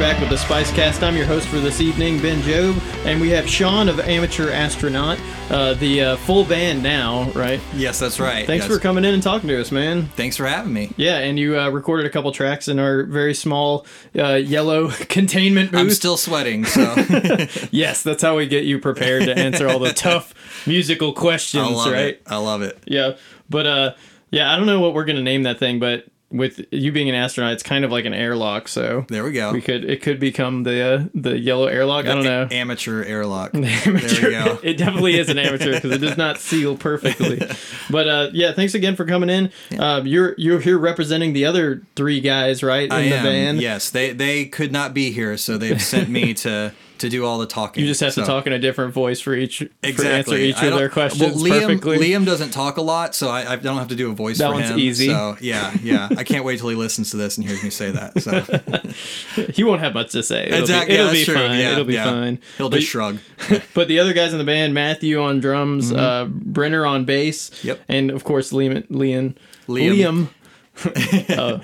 right, 0.00 0.12
guys, 0.12 0.20
you're 0.20 0.20
back 0.20 0.20
with 0.20 0.30
the 0.30 0.36
Spice 0.38 0.72
Cast. 0.72 1.02
I'm 1.02 1.16
your 1.16 1.26
host 1.26 1.48
for 1.48 1.58
this 1.58 1.80
evening, 1.80 2.20
Ben 2.20 2.40
Job, 2.42 2.76
and 3.04 3.20
we 3.20 3.30
have 3.30 3.48
Sean 3.48 3.88
of 3.88 4.00
Amateur 4.00 4.50
Astronaut, 4.50 5.18
uh, 5.50 5.74
the 5.74 6.00
uh, 6.02 6.16
full 6.18 6.44
band 6.44 6.82
now, 6.82 7.30
right? 7.32 7.60
Yes, 7.74 7.98
that's 7.98 8.18
right. 8.20 8.46
Thanks 8.46 8.66
Yes. 8.66 8.74
for 8.74 8.80
coming 8.80 9.04
in 9.04 9.14
and 9.14 9.22
talking 9.22 9.48
to 9.48 9.60
us, 9.60 9.70
man. 9.72 10.06
Thanks 10.16 10.36
for 10.36 10.46
having 10.46 10.72
me. 10.72 10.92
Yeah, 10.96 11.18
and 11.18 11.38
you 11.38 11.58
uh, 11.58 11.68
recorded 11.70 12.06
a 12.06 12.10
couple 12.10 12.30
tracks 12.32 12.68
in 12.68 12.78
our 12.78 13.04
very 13.04 13.34
small 13.34 13.86
uh, 14.18 14.34
yellow 14.34 14.88
containment 15.08 15.72
booth. 15.72 15.80
I'm 15.80 15.90
still 15.90 16.16
sweating, 16.16 16.64
so 16.64 16.94
yes, 17.70 18.02
that's 18.02 18.22
how 18.22 18.36
we 18.36 18.46
get 18.46 18.64
you 18.64 18.78
prepared 18.78 19.24
to 19.24 19.36
answer 19.38 19.68
all 19.68 19.78
the 19.78 19.92
tough 19.94 20.34
musical 20.66 21.12
questions, 21.12 21.66
I 21.66 21.70
love 21.72 21.92
right? 21.92 22.04
it. 22.14 22.22
I 22.26 22.36
love 22.36 22.62
it. 22.62 22.78
Yeah, 22.86 23.16
but 23.48 23.66
uh, 23.66 23.94
yeah, 24.30 24.52
I 24.52 24.56
don't 24.56 24.66
know 24.66 24.80
what 24.80 24.94
we're 24.94 25.04
gonna 25.04 25.22
name 25.22 25.42
that 25.44 25.58
thing, 25.58 25.78
but 25.80 26.06
with 26.30 26.64
you 26.70 26.92
being 26.92 27.08
an 27.08 27.14
astronaut, 27.14 27.52
it's 27.54 27.62
kind 27.62 27.84
of 27.84 27.90
like 27.90 28.04
an 28.04 28.14
airlock, 28.14 28.68
so 28.68 29.04
There 29.08 29.24
we 29.24 29.32
go. 29.32 29.52
we 29.52 29.60
could 29.60 29.84
it 29.84 30.00
could 30.02 30.20
become 30.20 30.62
the 30.62 30.80
uh, 30.82 31.04
the 31.14 31.38
yellow 31.38 31.66
airlock. 31.66 32.06
I 32.06 32.14
don't 32.14 32.24
know. 32.24 32.46
Amateur 32.50 33.02
airlock. 33.02 33.54
Amateur. 33.54 33.90
There 34.08 34.28
we 34.28 34.30
go. 34.30 34.58
It 34.62 34.76
definitely 34.76 35.18
is 35.18 35.28
an 35.28 35.38
amateur 35.38 35.74
because 35.74 35.90
it 35.90 35.98
does 35.98 36.16
not 36.16 36.38
seal 36.38 36.76
perfectly. 36.76 37.40
But 37.90 38.08
uh, 38.08 38.30
yeah, 38.32 38.52
thanks 38.52 38.74
again 38.74 38.94
for 38.94 39.04
coming 39.04 39.28
in. 39.30 39.50
Uh, 39.76 40.02
you're 40.04 40.34
you're 40.38 40.60
here 40.60 40.78
representing 40.78 41.32
the 41.32 41.44
other 41.46 41.82
three 41.96 42.20
guys, 42.20 42.62
right, 42.62 42.84
in 42.84 42.92
I 42.92 43.08
the 43.08 43.14
am. 43.16 43.24
band. 43.24 43.60
Yes, 43.60 43.90
they 43.90 44.12
they 44.12 44.44
could 44.46 44.70
not 44.70 44.94
be 44.94 45.10
here, 45.10 45.36
so 45.36 45.58
they've 45.58 45.82
sent 45.82 46.08
me 46.08 46.32
to 46.34 46.72
to 47.00 47.08
do 47.08 47.24
all 47.24 47.38
the 47.38 47.46
talking. 47.46 47.82
You 47.82 47.88
just 47.88 48.00
have 48.00 48.12
so. 48.12 48.20
to 48.22 48.26
talk 48.26 48.46
in 48.46 48.52
a 48.52 48.58
different 48.58 48.94
voice 48.94 49.20
for 49.20 49.34
each 49.34 49.58
for 49.58 50.04
answer 50.04 50.36
each 50.36 50.62
of 50.62 50.74
their 50.76 50.88
questions 50.88 51.34
well, 51.34 51.44
Liam, 51.44 51.66
perfectly. 51.66 51.98
Liam 51.98 52.24
doesn't 52.24 52.50
talk 52.50 52.76
a 52.76 52.82
lot, 52.82 53.14
so 53.14 53.28
I, 53.28 53.52
I 53.52 53.56
don't 53.56 53.78
have 53.78 53.88
to 53.88 53.94
do 53.96 54.10
a 54.10 54.14
voice 54.14 54.38
That 54.38 54.48
for 54.48 54.54
one's 54.54 54.70
him. 54.70 54.78
easy. 54.78 55.08
So 55.08 55.36
yeah, 55.40 55.74
yeah. 55.82 56.08
I 56.16 56.24
can't 56.24 56.44
wait 56.44 56.58
till 56.60 56.68
he 56.68 56.76
listens 56.76 57.10
to 57.10 57.16
this 57.16 57.36
and 57.38 57.46
hears 57.46 57.62
me 57.62 57.70
say 57.70 57.90
that. 57.90 58.20
So 58.22 59.42
he 59.52 59.64
won't 59.64 59.80
have 59.80 59.94
much 59.94 60.12
to 60.12 60.22
say. 60.22 60.46
It'll 60.46 60.60
exactly. 60.60 60.94
be, 60.96 61.00
it'll 61.00 61.06
yeah, 61.06 61.12
be 61.12 61.24
fine. 61.24 61.58
Yeah, 61.58 61.72
it'll 61.72 61.84
be 61.84 61.94
yeah. 61.94 62.04
fine. 62.04 62.38
He'll 62.58 62.70
But- 62.70 62.80
just 62.80 62.88
shrug. 62.90 63.18
But 63.74 63.88
the 63.88 63.98
other 64.00 64.12
guys 64.12 64.32
in 64.32 64.38
the 64.38 64.44
band, 64.44 64.74
Matthew 64.74 65.20
on 65.22 65.40
drums, 65.40 65.92
uh, 65.92 66.26
Brenner 66.28 66.84
on 66.86 67.04
bass, 67.04 67.50
Mm-hmm. 67.50 67.68
Yep. 67.68 67.80
and 67.88 68.10
of 68.10 68.24
course 68.24 68.52
Liam. 68.52 68.86
Liam. 68.88 69.34
Liam. 69.68 70.28
Liam. 70.76 71.38
uh, 71.38 71.60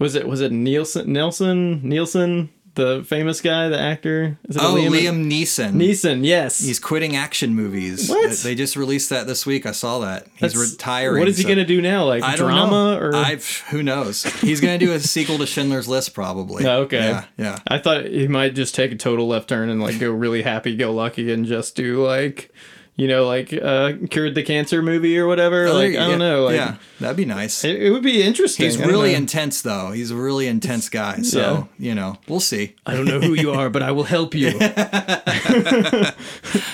was 0.00 0.14
it 0.14 0.26
was 0.26 0.40
it 0.40 0.52
Nielsen? 0.52 1.12
Nelson 1.12 1.80
Nielsen, 1.88 2.50
the 2.74 3.04
famous 3.06 3.40
guy, 3.40 3.68
the 3.68 3.78
actor. 3.80 4.38
Is 4.48 4.56
it 4.56 4.62
Oh, 4.62 4.74
Liam? 4.74 4.90
Liam 4.90 5.30
Neeson. 5.30 5.72
Neeson. 5.74 6.24
Yes. 6.24 6.58
He's 6.58 6.78
quitting 6.78 7.14
action 7.16 7.54
movies. 7.54 8.08
What? 8.08 8.32
They 8.38 8.54
just 8.54 8.76
released 8.76 9.10
that 9.10 9.26
this 9.26 9.46
week. 9.46 9.64
I 9.66 9.72
saw 9.72 10.00
that. 10.00 10.26
He's 10.36 10.52
That's- 10.52 10.72
retiring. 10.72 11.18
What 11.20 11.28
is 11.28 11.36
he 11.36 11.42
so- 11.44 11.48
gonna 11.50 11.64
do 11.64 11.80
now? 11.80 12.04
Like 12.06 12.22
I 12.22 12.36
drama 12.36 12.98
or? 13.00 13.14
I've 13.14 13.46
who 13.70 13.82
knows? 13.82 14.24
He's 14.40 14.60
gonna 14.60 14.78
do 14.78 14.92
a 14.92 15.00
sequel 15.00 15.38
to 15.38 15.46
Schindler's 15.46 15.88
List 15.88 16.14
probably. 16.14 16.66
Oh, 16.66 16.80
okay. 16.82 16.98
Yeah, 16.98 17.24
yeah. 17.38 17.58
I 17.68 17.78
thought 17.78 18.06
he 18.06 18.28
might 18.28 18.54
just 18.54 18.74
take 18.74 18.92
a 18.92 18.96
total 18.96 19.26
left 19.28 19.48
turn 19.48 19.68
and 19.68 19.80
like 19.80 19.98
go 19.98 20.10
really 20.10 20.42
happy 20.42 20.76
go 20.76 20.92
lucky 20.92 21.32
and 21.32 21.46
just 21.46 21.76
do 21.76 22.04
like, 22.04 22.52
you 22.96 23.08
know, 23.08 23.26
like 23.26 23.52
uh, 23.52 23.92
cured 24.08 24.34
the 24.34 24.42
cancer 24.42 24.80
movie 24.80 25.18
or 25.18 25.26
whatever. 25.26 25.66
Oh, 25.66 25.74
like 25.74 25.94
yeah, 25.94 26.04
I 26.04 26.08
don't 26.08 26.20
know. 26.20 26.44
Like 26.44 26.56
yeah, 26.56 26.76
that'd 27.00 27.16
be 27.16 27.24
nice. 27.24 27.64
it, 27.64 27.82
it 27.82 27.90
would 27.90 28.02
be 28.02 28.22
interesting. 28.22 28.66
He's 28.66 28.78
really 28.78 29.14
intense 29.14 29.62
though. 29.62 29.90
He's 29.90 30.10
a 30.10 30.16
really 30.16 30.46
intense 30.46 30.88
guy. 30.88 31.22
So 31.22 31.68
you 31.78 31.94
know, 31.94 32.16
we'll 32.28 32.40
see. 32.40 32.76
I 32.86 32.94
don't 32.94 33.06
know 33.06 33.20
who 33.20 33.34
you 33.34 33.50
are, 33.50 33.68
but 33.68 33.82
I 33.82 33.90
will 33.90 34.04
help 34.04 34.34
you. 34.34 34.52
I'm 34.60 36.12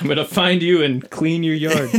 gonna 0.09 0.25
find 0.25 0.63
you 0.63 0.83
and 0.83 1.09
clean 1.11 1.43
your 1.43 1.55
yard. 1.55 1.91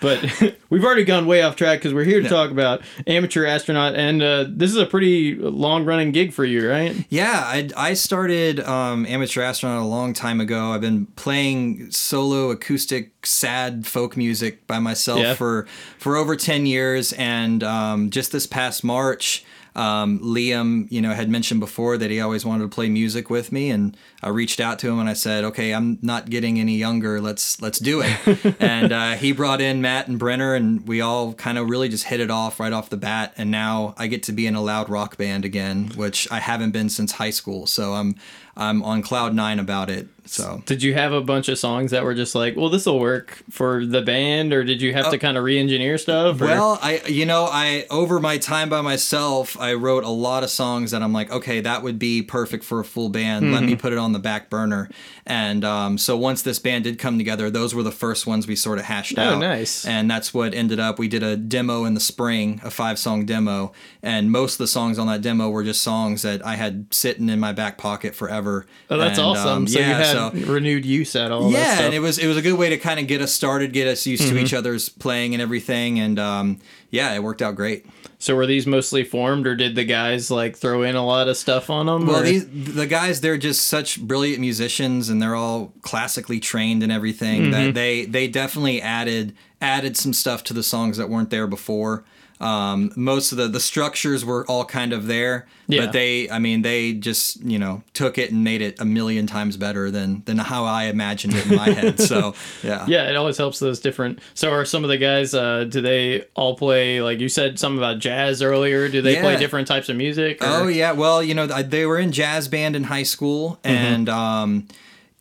But 0.00 0.56
we've 0.70 0.84
already 0.84 1.04
gone 1.04 1.26
way 1.26 1.42
off 1.42 1.56
track 1.56 1.78
because 1.78 1.94
we're 1.94 2.04
here 2.04 2.20
to 2.20 2.28
talk 2.28 2.50
about 2.50 2.82
amateur 3.06 3.44
astronaut, 3.44 3.94
and 3.94 4.22
uh, 4.22 4.44
this 4.48 4.70
is 4.70 4.76
a 4.76 4.86
pretty 4.86 5.34
long 5.34 5.84
running 5.84 6.12
gig 6.12 6.32
for 6.32 6.44
you, 6.44 6.68
right? 6.68 7.06
Yeah, 7.08 7.42
I, 7.44 7.68
I 7.76 7.94
started 7.94 8.60
um, 8.60 9.06
amateur 9.06 9.42
astronaut 9.42 9.82
a 9.82 9.86
long 9.86 10.12
time 10.12 10.40
ago. 10.40 10.72
I've 10.72 10.80
been 10.80 11.06
playing 11.06 11.90
solo 11.90 12.50
acoustic 12.50 13.26
sad 13.28 13.86
folk 13.86 14.16
music 14.16 14.66
by 14.66 14.78
myself 14.78 15.20
Yeah. 15.20 15.34
for 15.34 15.66
for 15.98 16.16
over 16.16 16.36
ten 16.36 16.66
years, 16.66 17.12
and 17.14 17.62
um, 17.62 18.10
just 18.10 18.32
this 18.32 18.46
past 18.46 18.82
March. 18.84 19.44
Um, 19.76 20.18
Liam, 20.18 20.90
you 20.90 21.00
know, 21.00 21.12
had 21.12 21.28
mentioned 21.30 21.60
before 21.60 21.96
that 21.98 22.10
he 22.10 22.20
always 22.20 22.44
wanted 22.44 22.64
to 22.64 22.68
play 22.68 22.88
music 22.88 23.30
with 23.30 23.52
me, 23.52 23.70
and 23.70 23.96
I 24.24 24.30
reached 24.30 24.58
out 24.58 24.80
to 24.80 24.88
him 24.88 24.98
and 24.98 25.08
I 25.08 25.12
said, 25.12 25.44
"Okay, 25.44 25.72
I'm 25.72 26.00
not 26.02 26.30
getting 26.30 26.58
any 26.58 26.76
younger. 26.76 27.20
Let's 27.20 27.62
let's 27.62 27.78
do 27.78 28.00
it." 28.02 28.56
and 28.60 28.90
uh, 28.90 29.12
he 29.12 29.30
brought 29.30 29.60
in 29.60 29.80
Matt 29.80 30.08
and 30.08 30.18
Brenner, 30.18 30.54
and 30.56 30.84
we 30.88 31.00
all 31.00 31.32
kind 31.34 31.58
of 31.58 31.68
really 31.70 31.88
just 31.88 32.04
hit 32.04 32.18
it 32.18 32.30
off 32.30 32.58
right 32.58 32.72
off 32.72 32.90
the 32.90 32.96
bat. 32.96 33.34
And 33.36 33.52
now 33.52 33.94
I 33.96 34.08
get 34.08 34.24
to 34.24 34.32
be 34.32 34.48
in 34.48 34.56
a 34.56 34.62
loud 34.62 34.88
rock 34.90 35.16
band 35.16 35.44
again, 35.44 35.92
which 35.94 36.26
I 36.28 36.40
haven't 36.40 36.72
been 36.72 36.88
since 36.88 37.12
high 37.12 37.30
school. 37.30 37.68
So 37.68 37.92
I'm 37.94 38.16
I'm 38.56 38.82
on 38.82 39.00
cloud 39.00 39.32
nine 39.32 39.60
about 39.60 39.90
it. 39.90 40.08
So 40.30 40.62
Did 40.66 40.82
you 40.82 40.94
have 40.94 41.12
a 41.12 41.20
bunch 41.20 41.48
of 41.48 41.58
songs 41.58 41.90
that 41.90 42.04
were 42.04 42.14
just 42.14 42.34
like, 42.34 42.56
well, 42.56 42.68
this 42.68 42.86
will 42.86 43.00
work 43.00 43.42
for 43.50 43.84
the 43.86 44.02
band, 44.02 44.52
or 44.52 44.62
did 44.64 44.80
you 44.82 44.92
have 44.92 45.10
to 45.10 45.18
kind 45.18 45.36
of 45.36 45.44
re-engineer 45.44 45.98
stuff? 45.98 46.40
Or? 46.40 46.44
Well, 46.44 46.78
I 46.82 47.00
you 47.06 47.26
know 47.26 47.48
I 47.50 47.86
over 47.90 48.20
my 48.20 48.38
time 48.38 48.68
by 48.68 48.80
myself, 48.80 49.58
I 49.60 49.74
wrote 49.74 50.04
a 50.04 50.08
lot 50.10 50.42
of 50.42 50.50
songs 50.50 50.90
that 50.90 51.02
I'm 51.02 51.12
like, 51.12 51.30
okay, 51.30 51.60
that 51.60 51.82
would 51.82 51.98
be 51.98 52.22
perfect 52.22 52.64
for 52.64 52.80
a 52.80 52.84
full 52.84 53.08
band. 53.08 53.52
Let 53.52 53.62
me 53.62 53.68
Mm-hmm. 53.72 53.80
put 53.80 53.92
it 53.92 53.98
on 53.98 54.12
the 54.12 54.18
back 54.18 54.48
burner. 54.50 54.88
And 55.26 55.64
um, 55.64 55.98
so 55.98 56.16
once 56.16 56.42
this 56.42 56.58
band 56.58 56.84
did 56.84 56.98
come 56.98 57.18
together, 57.18 57.50
those 57.50 57.74
were 57.74 57.82
the 57.82 57.92
first 57.92 58.26
ones 58.26 58.46
we 58.46 58.56
sort 58.56 58.78
of 58.78 58.86
hashed 58.86 59.18
Oh, 59.18 59.22
out. 59.22 59.32
Oh, 59.34 59.38
nice. 59.38 59.84
And 59.86 60.10
that's 60.10 60.32
what 60.32 60.54
ended 60.54 60.80
up. 60.80 60.98
We 60.98 61.06
did 61.08 61.22
a 61.22 61.36
demo 61.36 61.84
in 61.84 61.94
the 61.94 62.00
spring, 62.00 62.60
a 62.64 62.70
five 62.70 62.98
song 62.98 63.26
demo, 63.26 63.72
and 64.02 64.30
most 64.30 64.54
of 64.54 64.58
the 64.58 64.66
songs 64.68 64.98
on 64.98 65.06
that 65.08 65.20
demo 65.20 65.50
were 65.50 65.64
just 65.64 65.82
songs 65.82 66.22
that 66.22 66.44
I 66.46 66.56
had 66.56 66.86
sitting 66.92 67.28
in 67.28 67.38
my 67.40 67.52
back 67.52 67.76
pocket 67.78 68.14
forever. 68.14 68.66
oh, 68.90 68.96
that's 68.98 69.18
And, 69.18 69.26
awesome. 69.28 69.48
um, 69.48 69.66
so 69.68 69.78
you 69.78 69.84
yeah, 69.84 69.98
had 69.98 70.06
so 70.18 70.30
renewed 70.52 70.84
use 70.84 71.14
at 71.16 71.30
all. 71.32 71.50
yeah, 71.50 71.80
and 71.82 71.94
it 71.94 72.00
was 72.00 72.18
it 72.18 72.26
was 72.26 72.36
a 72.36 72.42
good 72.42 72.58
way 72.58 72.68
to 72.70 72.78
kind 72.78 72.98
of 73.00 73.06
get 73.06 73.20
us 73.20 73.32
started, 73.32 73.72
get 73.72 73.86
us 73.88 74.06
used 74.06 74.22
Mm-hmm. 74.24 74.34
to 74.36 74.42
each 74.42 74.54
other's 74.54 74.88
playing 74.88 75.34
and 75.34 75.40
everything, 75.42 75.98
and 76.00 76.18
um, 76.18 76.58
yeah, 76.90 77.14
it 77.14 77.22
worked 77.22 77.42
out 77.42 77.54
great. 77.54 77.86
So 78.20 78.34
were 78.34 78.46
these 78.46 78.66
mostly 78.66 79.04
formed, 79.04 79.46
or 79.46 79.54
did 79.54 79.76
the 79.76 79.84
guys 79.84 80.28
like 80.30 80.56
throw 80.56 80.82
in 80.82 80.96
a 80.96 81.06
lot 81.06 81.28
of 81.28 81.36
stuff 81.36 81.70
on 81.70 81.86
them? 81.86 82.06
Well, 82.06 82.22
these 82.22 82.46
the 82.74 82.86
guys 82.86 83.20
they're 83.20 83.38
just 83.38 83.66
such 83.68 84.00
brilliant 84.02 84.40
musicians, 84.40 85.08
and 85.08 85.22
they're 85.22 85.36
all 85.36 85.72
classically 85.82 86.40
trained 86.40 86.82
and 86.82 86.90
everything. 86.90 87.42
Mm-hmm. 87.42 87.50
That 87.52 87.74
they 87.74 88.04
they 88.06 88.26
definitely 88.26 88.82
added 88.82 89.34
added 89.60 89.96
some 89.96 90.12
stuff 90.12 90.42
to 90.44 90.52
the 90.54 90.62
songs 90.64 90.96
that 90.96 91.08
weren't 91.08 91.30
there 91.30 91.46
before. 91.46 92.04
Um, 92.40 92.92
most 92.94 93.32
of 93.32 93.38
the 93.38 93.48
the 93.48 93.58
structures 93.58 94.24
were 94.24 94.46
all 94.46 94.64
kind 94.64 94.92
of 94.92 95.06
there, 95.08 95.46
Yeah. 95.66 95.86
but 95.86 95.92
they 95.92 96.30
I 96.30 96.38
mean 96.38 96.62
they 96.62 96.92
just 96.92 97.42
you 97.42 97.58
know 97.58 97.82
took 97.94 98.16
it 98.16 98.30
and 98.30 98.44
made 98.44 98.62
it 98.62 98.80
a 98.80 98.84
million 98.84 99.26
times 99.26 99.56
better 99.56 99.90
than 99.90 100.22
than 100.24 100.38
how 100.38 100.64
I 100.64 100.84
imagined 100.84 101.34
it 101.34 101.46
in 101.46 101.56
my 101.56 101.70
head. 101.70 101.98
So 102.00 102.34
yeah. 102.62 102.84
yeah, 102.86 103.10
it 103.10 103.16
always 103.16 103.36
helps 103.38 103.58
those 103.58 103.80
different. 103.80 104.20
So 104.34 104.50
are 104.52 104.64
some 104.64 104.84
of 104.84 104.88
the 104.90 104.98
guys? 104.98 105.34
Uh, 105.34 105.64
do 105.64 105.80
they 105.80 106.26
all 106.36 106.56
play 106.56 107.00
like 107.02 107.18
you 107.18 107.28
said 107.28 107.58
something 107.58 107.78
about 107.78 107.98
jazz 107.98 108.40
earlier? 108.40 108.88
Do 108.88 109.02
they 109.02 109.20
play 109.20 109.36
different 109.36 109.66
types 109.66 109.88
of 109.88 109.96
music? 109.96 110.40
or- 110.40 110.46
Oh 110.46 110.66
yeah, 110.68 110.92
well 110.92 111.22
you 111.22 111.34
know 111.34 111.46
they 111.46 111.86
were 111.86 111.98
in 111.98 112.12
jazz 112.12 112.46
band 112.46 112.76
in 112.76 112.84
high 112.84 113.02
school, 113.02 113.58
Mm-hmm. 113.64 113.66
and 113.68 114.08
um, 114.08 114.68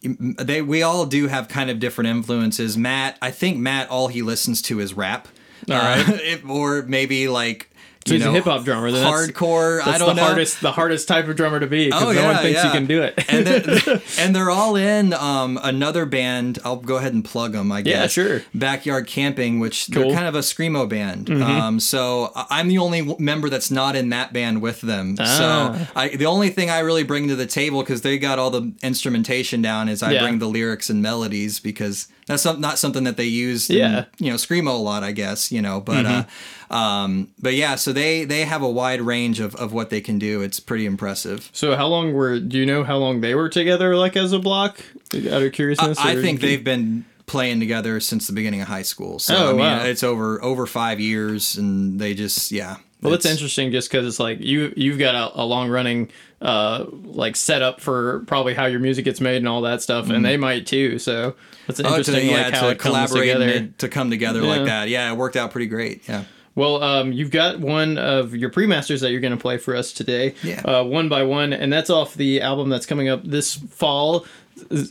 they 0.03 0.61
we 0.61 0.83
all 0.83 1.06
do 1.06 1.27
have 1.27 1.47
kind 1.47 1.69
of 1.69 1.79
different 1.79 2.09
influences. 2.09 2.77
Matt, 2.77 3.17
I 3.22 3.31
think 3.31 3.57
Matt, 3.57 3.89
all 3.89 4.07
he 4.07 4.22
listens 4.22 4.61
to 4.63 4.79
is 4.79 4.94
rap, 4.94 5.27
All 5.69 5.75
Uh, 5.75 6.03
it- 6.07 6.41
or 6.50 6.84
maybe 6.84 7.28
like 7.28 7.69
So 8.06 8.13
you 8.13 8.19
he's 8.19 8.25
a 8.25 8.29
know 8.29 8.34
hip 8.35 8.45
hop 8.45 8.63
drummer. 8.63 8.90
Then 8.90 9.03
that's- 9.03 9.28
hardcore. 9.31 9.84
That's 9.84 9.95
I 9.95 9.97
don't 9.97 10.07
the 10.16 10.22
know. 10.22 10.28
hardest, 10.28 10.62
the 10.62 10.72
hardest 10.72 11.07
type 11.09 11.28
of 11.28 11.35
drummer 11.35 11.59
to 11.59 11.68
be 11.68 11.85
because 11.88 12.01
Oh, 12.03 12.12
no 12.13 12.23
one 12.23 12.35
yeah, 12.35 12.41
thinks 12.41 12.63
you 12.63 12.69
can 12.69 12.86
do 12.86 13.01
it. 13.04 13.13
and 13.27 13.45
they're, 13.45 14.01
and 14.19 14.33
they're 14.33 14.50
all 14.50 14.77
in 14.77 15.12
um, 15.13 15.59
another 15.62 16.06
band. 16.06 16.57
I'll 16.63 16.77
go 16.77 16.95
ahead 16.95 17.13
and 17.13 17.25
plug 17.25 17.51
them. 17.51 17.69
I 17.69 17.81
guess. 17.81 18.15
Yeah, 18.15 18.24
sure. 18.24 18.44
Backyard 18.56 19.07
Camping, 19.07 19.59
which 19.59 19.89
Cool. 19.92 20.04
Mm-hmm. 20.04 20.07
they're 20.09 20.15
kind 20.18 20.27
of 20.30 20.36
a 20.36 20.39
screamo 20.39 20.88
band. 20.88 21.30
Um, 21.30 21.81
so 21.81 22.31
I'm 22.36 22.69
the 22.69 22.77
only 22.77 23.13
member 23.19 23.50
that's 23.50 23.69
not 23.71 23.98
in 23.98 24.07
that 24.09 24.31
band 24.31 24.62
with 24.62 24.80
them. 24.80 25.18
Ah. 25.19 25.25
So 25.25 25.88
I, 25.94 26.07
the 26.15 26.27
only 26.27 26.50
thing 26.50 26.69
I 26.69 26.80
really 26.80 27.04
bring 27.04 27.27
to 27.27 27.36
the 27.36 27.45
table 27.45 27.81
because 27.81 28.04
they 28.04 28.18
got 28.18 28.39
all 28.39 28.51
the 28.51 28.71
instrumentation 28.81 29.62
down 29.62 29.89
is 29.89 30.01
I 30.01 30.13
Yeah. 30.13 30.21
bring 30.21 30.39
the 30.39 30.48
lyrics 30.48 30.89
and 30.89 31.01
melodies 31.01 31.59
because 31.59 32.07
that's 32.27 32.44
some, 32.44 32.62
not 32.62 32.77
something 32.77 33.03
that 33.06 33.18
they 33.18 33.25
use. 33.25 33.69
Yeah. 33.69 33.88
Mm-hmm. 33.88 33.97
In, 33.97 34.25
you 34.25 34.29
know, 34.31 34.35
screamo 34.38 34.68
a 34.75 34.77
lot, 34.77 35.03
I 35.03 35.12
guess. 35.12 35.51
You 35.51 35.62
know, 35.62 35.81
but. 35.81 36.06
Uh, 36.06 36.24
um, 36.69 37.29
but 37.39 37.53
yeah, 37.53 37.75
so 37.75 37.94
they 37.94 38.25
they 38.25 38.41
have 38.44 38.62
a 38.62 38.69
wide 38.69 39.01
range 39.01 39.39
of, 39.39 39.56
of 39.56 39.71
what 39.74 39.89
they 39.89 40.01
can 40.01 40.19
do. 40.19 40.41
It's 40.41 40.59
pretty 40.59 40.85
impressive. 40.85 41.50
so 41.53 41.75
how 41.75 41.88
long 41.88 42.13
were? 42.13 42.39
Do 42.39 42.57
you 42.57 42.65
know 42.65 42.83
how 42.83 42.97
long 42.97 43.21
they 43.21 43.35
were 43.35 43.47
together? 43.50 43.95
Like 43.95 44.18
as 44.18 44.33
a 44.33 44.39
block, 44.39 44.83
out 45.15 45.41
of 45.41 45.51
curiousness. 45.53 45.97
I 45.97 46.15
or- 46.15 46.21
think 46.21 46.41
they've 46.41 46.63
been 46.63 47.06
playing 47.25 47.59
together 47.59 48.00
since 48.00 48.27
the 48.27 48.33
beginning 48.33 48.62
of 48.62 48.68
high 48.68 48.81
school. 48.83 49.19
So 49.19 49.35
Oh, 49.35 49.50
I 49.50 49.51
mean, 49.51 49.59
wow. 49.59 49.83
it's 49.85 50.03
over 50.03 50.44
over 50.44 50.65
five 50.65 51.00
years, 51.00 51.56
and 51.57 52.00
they 52.01 52.13
just 52.13 52.51
yeah. 52.51 52.77
Well, 53.01 53.11
that's 53.11 53.25
it's- 53.25 53.38
interesting, 53.38 53.71
just 53.71 53.91
because 53.91 54.07
it's 54.07 54.19
like 54.19 54.39
you 54.41 54.73
you've 54.75 54.97
got 54.99 55.13
a, 55.15 55.41
a 55.41 55.45
long 55.45 55.69
running 55.69 56.09
uh 56.41 56.85
like 57.03 57.35
setup 57.35 57.79
for 57.81 58.19
probably 58.27 58.53
how 58.53 58.65
your 58.65 58.79
music 58.79 59.05
gets 59.05 59.19
made 59.21 59.38
and 59.38 59.47
all 59.47 59.61
that 59.61 59.81
stuff, 59.81 60.09
and 60.09 60.23
they 60.25 60.38
might 60.38 60.65
too. 60.67 60.97
So 60.99 61.35
that's 61.67 61.79
Mm-hmm. 61.79 61.85
Oh, 61.94 61.97
interesting, 61.97 62.27
to, 62.27 62.33
yeah, 62.33 62.41
like 62.45 62.53
how 62.53 62.61
to 62.61 62.69
it 62.69 62.79
comes 62.79 63.09
collaborate 63.11 63.33
together. 63.33 63.67
to 63.79 63.89
come 63.89 64.09
together 64.09 64.41
Yeah. 64.41 64.47
like 64.47 64.65
that. 64.65 64.89
Yeah, 64.89 65.11
it 65.11 65.15
worked 65.17 65.35
out 65.35 65.51
pretty 65.51 65.67
great. 65.67 66.07
Yeah. 66.07 66.23
Well, 66.55 66.81
um, 66.81 67.11
you've 67.11 67.29
got 67.29 67.59
one 67.59 67.99
of 67.99 68.33
your 68.35 68.49
pre-masters 68.49 69.01
that 69.01 69.11
you're 69.11 69.19
going 69.21 69.31
to 69.35 69.39
play 69.39 69.57
for 69.59 69.75
us 69.75 69.94
today. 69.94 70.33
Yeah. 70.41 70.61
Uh, 70.61 70.83
one 70.83 71.07
by 71.07 71.21
one, 71.21 71.53
and 71.53 71.71
that's 71.71 71.91
off 71.91 72.15
the 72.15 72.41
album 72.41 72.69
that's 72.69 72.88
coming 72.88 73.09
up 73.09 73.23
this 73.23 73.53
fall, 73.53 74.25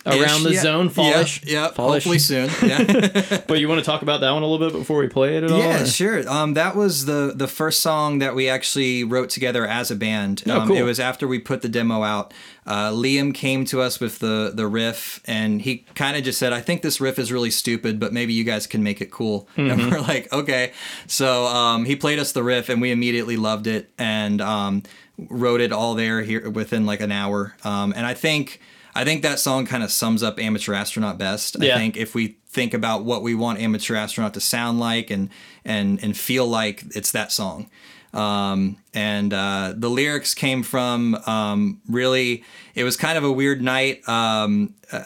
around 0.07 0.43
the 0.43 0.53
yeah. 0.53 0.63
zone, 0.63 0.89
fallish. 0.89 1.45
Yeah, 1.45 1.53
yeah 1.53 1.71
Fallish. 1.71 2.05
hopefully 2.05 2.19
soon. 2.19 2.51
Yeah. 2.63 3.43
But 3.47 3.61
you 3.61 3.69
want 3.69 3.79
to 3.79 3.85
talk 3.85 4.03
about 4.03 4.21
that 4.21 4.31
one 4.33 4.43
a 4.43 4.47
little 4.47 4.67
bit 4.67 4.77
before 4.77 4.99
we 4.99 5.09
play 5.09 5.37
it 5.37 5.45
at 5.45 5.51
all? 5.51 5.59
Yeah, 5.59 5.83
or- 5.83 5.87
sure. 5.87 6.29
Um, 6.29 6.55
that 6.55 6.75
was 6.75 7.05
the 7.05 7.33
the 7.35 7.47
first 7.47 7.81
song 7.81 8.19
that 8.19 8.35
we 8.35 8.49
actually 8.49 9.05
wrote 9.05 9.31
together 9.31 9.67
as 9.67 9.91
a 9.91 9.97
band. 9.97 10.43
Oh, 10.47 10.61
um, 10.61 10.69
cool. 10.69 10.77
It 10.77 10.83
was 10.83 10.99
after 10.99 11.29
we 11.29 11.39
put 11.39 11.63
the 11.63 11.69
demo 11.69 12.03
out. 12.03 12.33
Uh, 12.67 12.91
Liam 12.91 13.33
came 13.33 13.65
to 13.67 13.81
us 13.81 14.01
with 14.01 14.19
the 14.19 14.53
the 14.55 14.67
riff, 14.67 15.21
and 15.27 15.63
he 15.63 15.79
kind 15.95 16.17
of 16.17 16.25
just 16.25 16.39
said, 16.39 16.53
"I 16.53 16.61
think 16.61 16.83
this 16.83 17.01
riff 17.01 17.19
is 17.19 17.31
really 17.31 17.51
stupid, 17.51 18.01
but 18.01 18.13
maybe 18.13 18.33
you 18.33 18.43
guys 18.45 18.67
can 18.67 18.83
make 18.83 19.01
it 19.01 19.11
cool." 19.11 19.49
Mm-hmm. 19.57 19.81
And 19.81 19.91
we're 19.91 20.01
like, 20.01 20.33
"Okay." 20.33 20.73
So 21.07 21.47
um, 21.47 21.85
he 21.85 21.97
played 21.97 22.19
us 22.19 22.33
the 22.33 22.43
riff, 22.43 22.69
and 22.69 22.81
we 22.81 22.91
immediately 22.91 23.37
loved 23.37 23.67
it, 23.67 23.91
and 23.99 24.41
um, 24.41 24.83
wrote 25.19 25.61
it 25.61 25.73
all 25.73 25.95
there 25.95 26.23
here 26.23 26.49
within 26.51 26.87
like 26.87 27.01
an 27.01 27.13
hour. 27.13 27.55
Um, 27.65 27.93
and 27.97 28.07
I 28.07 28.15
think. 28.15 28.61
I 28.97 29.05
think 29.05 29.23
that 29.23 29.39
song 29.39 29.67
kind 29.67 29.83
of 29.83 29.91
sums 29.93 30.23
up 30.23 30.41
Amateur 30.41 30.75
Astronaut 30.75 31.19
best. 31.19 31.57
Yeah. 31.61 31.75
I 31.75 31.79
think 31.79 31.97
if 31.97 32.15
we 32.15 32.37
think 32.49 32.75
about 32.75 33.05
what 33.05 33.23
we 33.23 33.35
want 33.35 33.61
amateur 33.61 33.95
astronaut 33.95 34.33
to 34.35 34.41
sound 34.41 34.81
like 34.81 35.11
and 35.11 35.29
and 35.65 36.03
and 36.03 36.17
feel 36.17 36.47
like 36.47 36.85
it's 36.97 37.13
that 37.13 37.31
song 37.31 37.69
um, 38.15 38.79
and 38.95 39.35
uh, 39.35 39.75
the 39.77 39.91
lyrics 39.91 40.33
came 40.33 40.63
from 40.63 41.15
um, 41.27 41.81
really 41.89 42.43
it 42.75 42.85
was 42.85 42.97
kind 42.97 43.19
of 43.19 43.25
a 43.25 43.31
weird 43.33 43.61
night 43.61 44.09
um, 44.09 44.73
uh, 44.91 45.03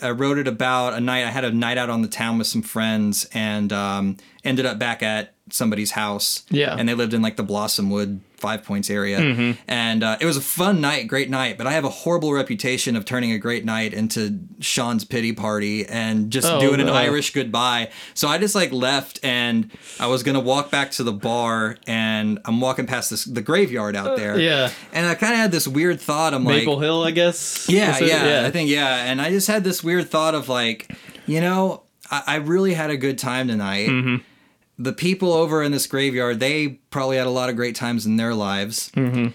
i 0.00 0.10
wrote 0.10 0.38
it 0.38 0.48
about 0.48 0.94
a 0.94 1.00
night 1.00 1.24
i 1.26 1.30
had 1.30 1.44
a 1.44 1.52
night 1.52 1.76
out 1.76 1.90
on 1.90 2.00
the 2.00 2.08
town 2.08 2.38
with 2.38 2.46
some 2.46 2.62
friends 2.62 3.28
and 3.34 3.70
um, 3.70 4.16
ended 4.42 4.64
up 4.64 4.78
back 4.78 5.02
at 5.02 5.34
somebody's 5.50 5.90
house 5.90 6.44
Yeah. 6.48 6.74
and 6.78 6.88
they 6.88 6.94
lived 6.94 7.12
in 7.12 7.20
like 7.20 7.36
the 7.36 7.42
blossomwood 7.44 8.20
five 8.44 8.62
points 8.62 8.88
area 8.90 9.18
Mm-hmm. 9.18 9.52
and 9.68 10.00
uh, 10.04 10.16
it 10.20 10.26
was 10.26 10.36
a 10.36 10.40
fun 10.58 10.80
night 10.80 11.08
great 11.08 11.30
night 11.30 11.56
but 11.58 11.66
i 11.66 11.72
have 11.72 11.84
a 11.84 11.94
horrible 12.02 12.32
reputation 12.32 12.96
of 12.96 13.02
turning 13.04 13.32
a 13.32 13.38
great 13.38 13.64
night 13.64 13.92
into 14.00 14.20
sean's 14.60 15.04
pity 15.04 15.32
party 15.32 15.86
and 15.86 16.30
just 16.30 16.46
Oh, 16.50 16.60
doing 16.60 16.80
an 16.80 16.86
no. 16.86 16.92
irish 17.06 17.32
goodbye 17.32 17.90
so 18.12 18.28
i 18.28 18.36
just 18.38 18.54
like 18.54 18.70
left 18.72 19.18
and 19.22 19.70
i 19.98 20.06
was 20.06 20.22
gonna 20.22 20.40
walk 20.52 20.70
back 20.70 20.90
to 20.98 21.02
the 21.04 21.12
bar 21.12 21.76
and 21.86 22.38
i'm 22.44 22.60
walking 22.60 22.86
past 22.86 23.08
this 23.10 23.24
the 23.24 23.40
graveyard 23.50 23.96
out 23.96 24.16
there 24.18 24.34
Uh, 24.34 24.38
yeah. 24.50 24.70
and 24.92 25.06
i 25.06 25.14
kind 25.14 25.32
of 25.32 25.38
had 25.38 25.52
this 25.52 25.66
weird 25.66 25.98
thought 26.00 26.34
i'm 26.34 26.44
Maple 26.44 26.74
like 26.74 26.82
Hill, 26.84 27.02
I 27.04 27.10
guess. 27.12 27.66
yeah, 27.68 27.96
it? 27.98 28.06
yeah, 28.08 28.42
I 28.46 28.50
think 28.50 28.68
yeah. 28.68 29.04
And 29.08 29.20
I 29.22 29.30
just 29.30 29.46
had 29.48 29.64
this 29.64 29.82
weird 29.82 30.08
thought 30.10 30.34
of 30.34 30.48
like, 30.48 30.90
you 31.26 31.40
know, 31.40 31.82
I, 32.10 32.22
I 32.26 32.36
really 32.36 32.74
had 32.74 32.90
a 32.90 32.96
good 32.96 33.18
time 33.18 33.48
tonight. 33.48 33.88
Mm-hmm. 33.88 34.16
The 34.78 34.92
people 34.92 35.32
over 35.32 35.62
in 35.62 35.70
this 35.72 35.86
graveyard, 35.86 36.40
they 36.40 36.80
probably 36.90 37.16
had 37.16 37.26
a 37.26 37.30
lot 37.30 37.48
of 37.48 37.56
great 37.56 37.76
times 37.76 38.06
in 38.06 38.16
their 38.16 38.34
lives. 38.34 38.90
Mm-hmm. 38.96 39.28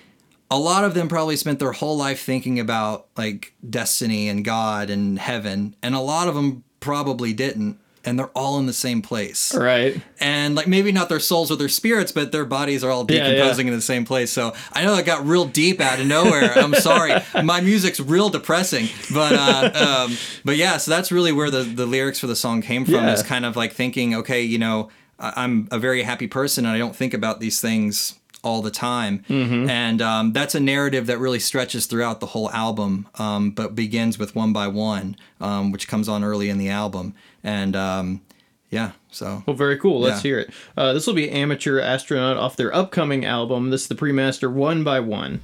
A 0.52 0.58
lot 0.60 0.84
of 0.84 0.94
them 0.96 1.08
probably 1.08 1.36
spent 1.36 1.60
their 1.60 1.72
whole 1.72 1.96
life 1.98 2.22
thinking 2.24 2.60
about 2.60 3.08
like 3.16 3.54
destiny 3.70 4.28
and 4.28 4.44
God 4.44 4.90
and 4.90 5.18
heaven, 5.20 5.76
and 5.84 5.96
a 5.96 6.00
lot 6.00 6.28
of 6.28 6.36
them 6.36 6.64
probably 6.80 7.34
didn't. 7.34 7.78
And 8.06 8.18
they're 8.18 8.28
all 8.28 8.58
in 8.60 8.66
the 8.66 8.74
same 8.74 9.02
place 9.02 9.54
Right. 9.54 10.02
and 10.22 10.56
like 10.56 10.68
maybe 10.68 10.94
not 10.94 11.10
their 11.10 11.20
souls 11.20 11.52
or 11.52 11.58
their 11.58 11.68
spirits, 11.70 12.14
but 12.14 12.32
their 12.32 12.46
bodies 12.46 12.82
are 12.82 12.90
all 12.90 13.06
Yeah, 13.10 13.18
yeah. 13.18 13.32
decomposing 13.32 13.68
in 13.68 13.74
the 13.74 13.82
same 13.82 14.06
place. 14.06 14.32
So 14.32 14.54
I 14.72 14.86
know 14.86 14.96
it 14.96 15.06
got 15.06 15.26
real 15.28 15.44
deep 15.46 15.82
out 15.82 16.00
of 16.00 16.08
nowhere. 16.08 16.54
I'm 16.58 16.74
sorry, 16.76 17.14
my 17.44 17.60
music's 17.60 18.00
real 18.00 18.30
depressing, 18.30 18.88
but 19.14 19.34
uh, 19.34 20.06
um, 20.08 20.18
but 20.46 20.56
yeah, 20.56 20.78
so 20.78 20.90
that's 20.92 21.12
really 21.12 21.34
where 21.34 21.52
the 21.52 21.62
the 21.64 21.86
lyrics 21.86 22.20
for 22.20 22.28
the 22.28 22.38
song 22.38 22.62
came 22.62 22.86
from. 22.86 22.94
Yeah. 22.96 23.14
Is 23.14 23.22
kind 23.22 23.46
of 23.46 23.58
like 23.58 23.74
thinking, 23.74 24.16
okay, 24.16 24.42
you 24.44 24.58
know, 24.58 24.90
I'm 25.19 25.68
a 25.71 25.77
very 25.80 26.04
happy 26.04 26.27
person, 26.27 26.66
and 26.66 26.74
I 26.74 26.77
don't 26.77 26.95
think 26.95 27.13
about 27.13 27.39
these 27.39 27.60
things 27.62 28.16
all 28.42 28.62
the 28.62 28.71
time 28.71 29.21
Mm-hmm. 29.27 29.69
and 29.69 30.01
um, 30.01 30.31
that's 30.31 30.56
a 30.56 30.62
narrative 30.62 31.07
that 31.07 31.18
really 31.19 31.39
stretches 31.39 31.88
throughout 31.88 32.21
the 32.21 32.27
whole 32.27 32.50
album 32.51 33.06
um, 33.16 33.51
but 33.51 33.75
begins 33.75 34.18
with 34.18 34.33
one 34.33 34.54
by 34.54 34.66
one 34.66 35.18
um, 35.42 35.74
which 35.74 35.89
comes 35.89 36.07
on 36.07 36.24
early 36.24 36.48
in 36.50 36.57
the 36.57 36.69
album 36.69 37.13
and 37.44 37.75
um, 37.75 38.21
yeah 38.69 38.92
so 39.12 39.44
Well, 39.45 39.57
very 39.57 39.77
cool. 39.77 40.00
Let's 40.00 40.24
Yeah. 40.24 40.30
hear 40.30 40.39
it. 40.39 40.51
Uh, 40.77 40.94
this 40.94 41.06
will 41.06 41.16
be 41.16 41.30
Amateur 41.30 41.81
Astronaut 41.81 42.38
off 42.38 42.56
their 42.56 42.74
upcoming 42.74 43.25
album. 43.25 43.71
This 43.71 43.81
is 43.81 43.88
the 43.89 43.95
pre-master 43.95 44.50
one 44.50 44.86
by 44.86 45.01
one. 45.01 45.42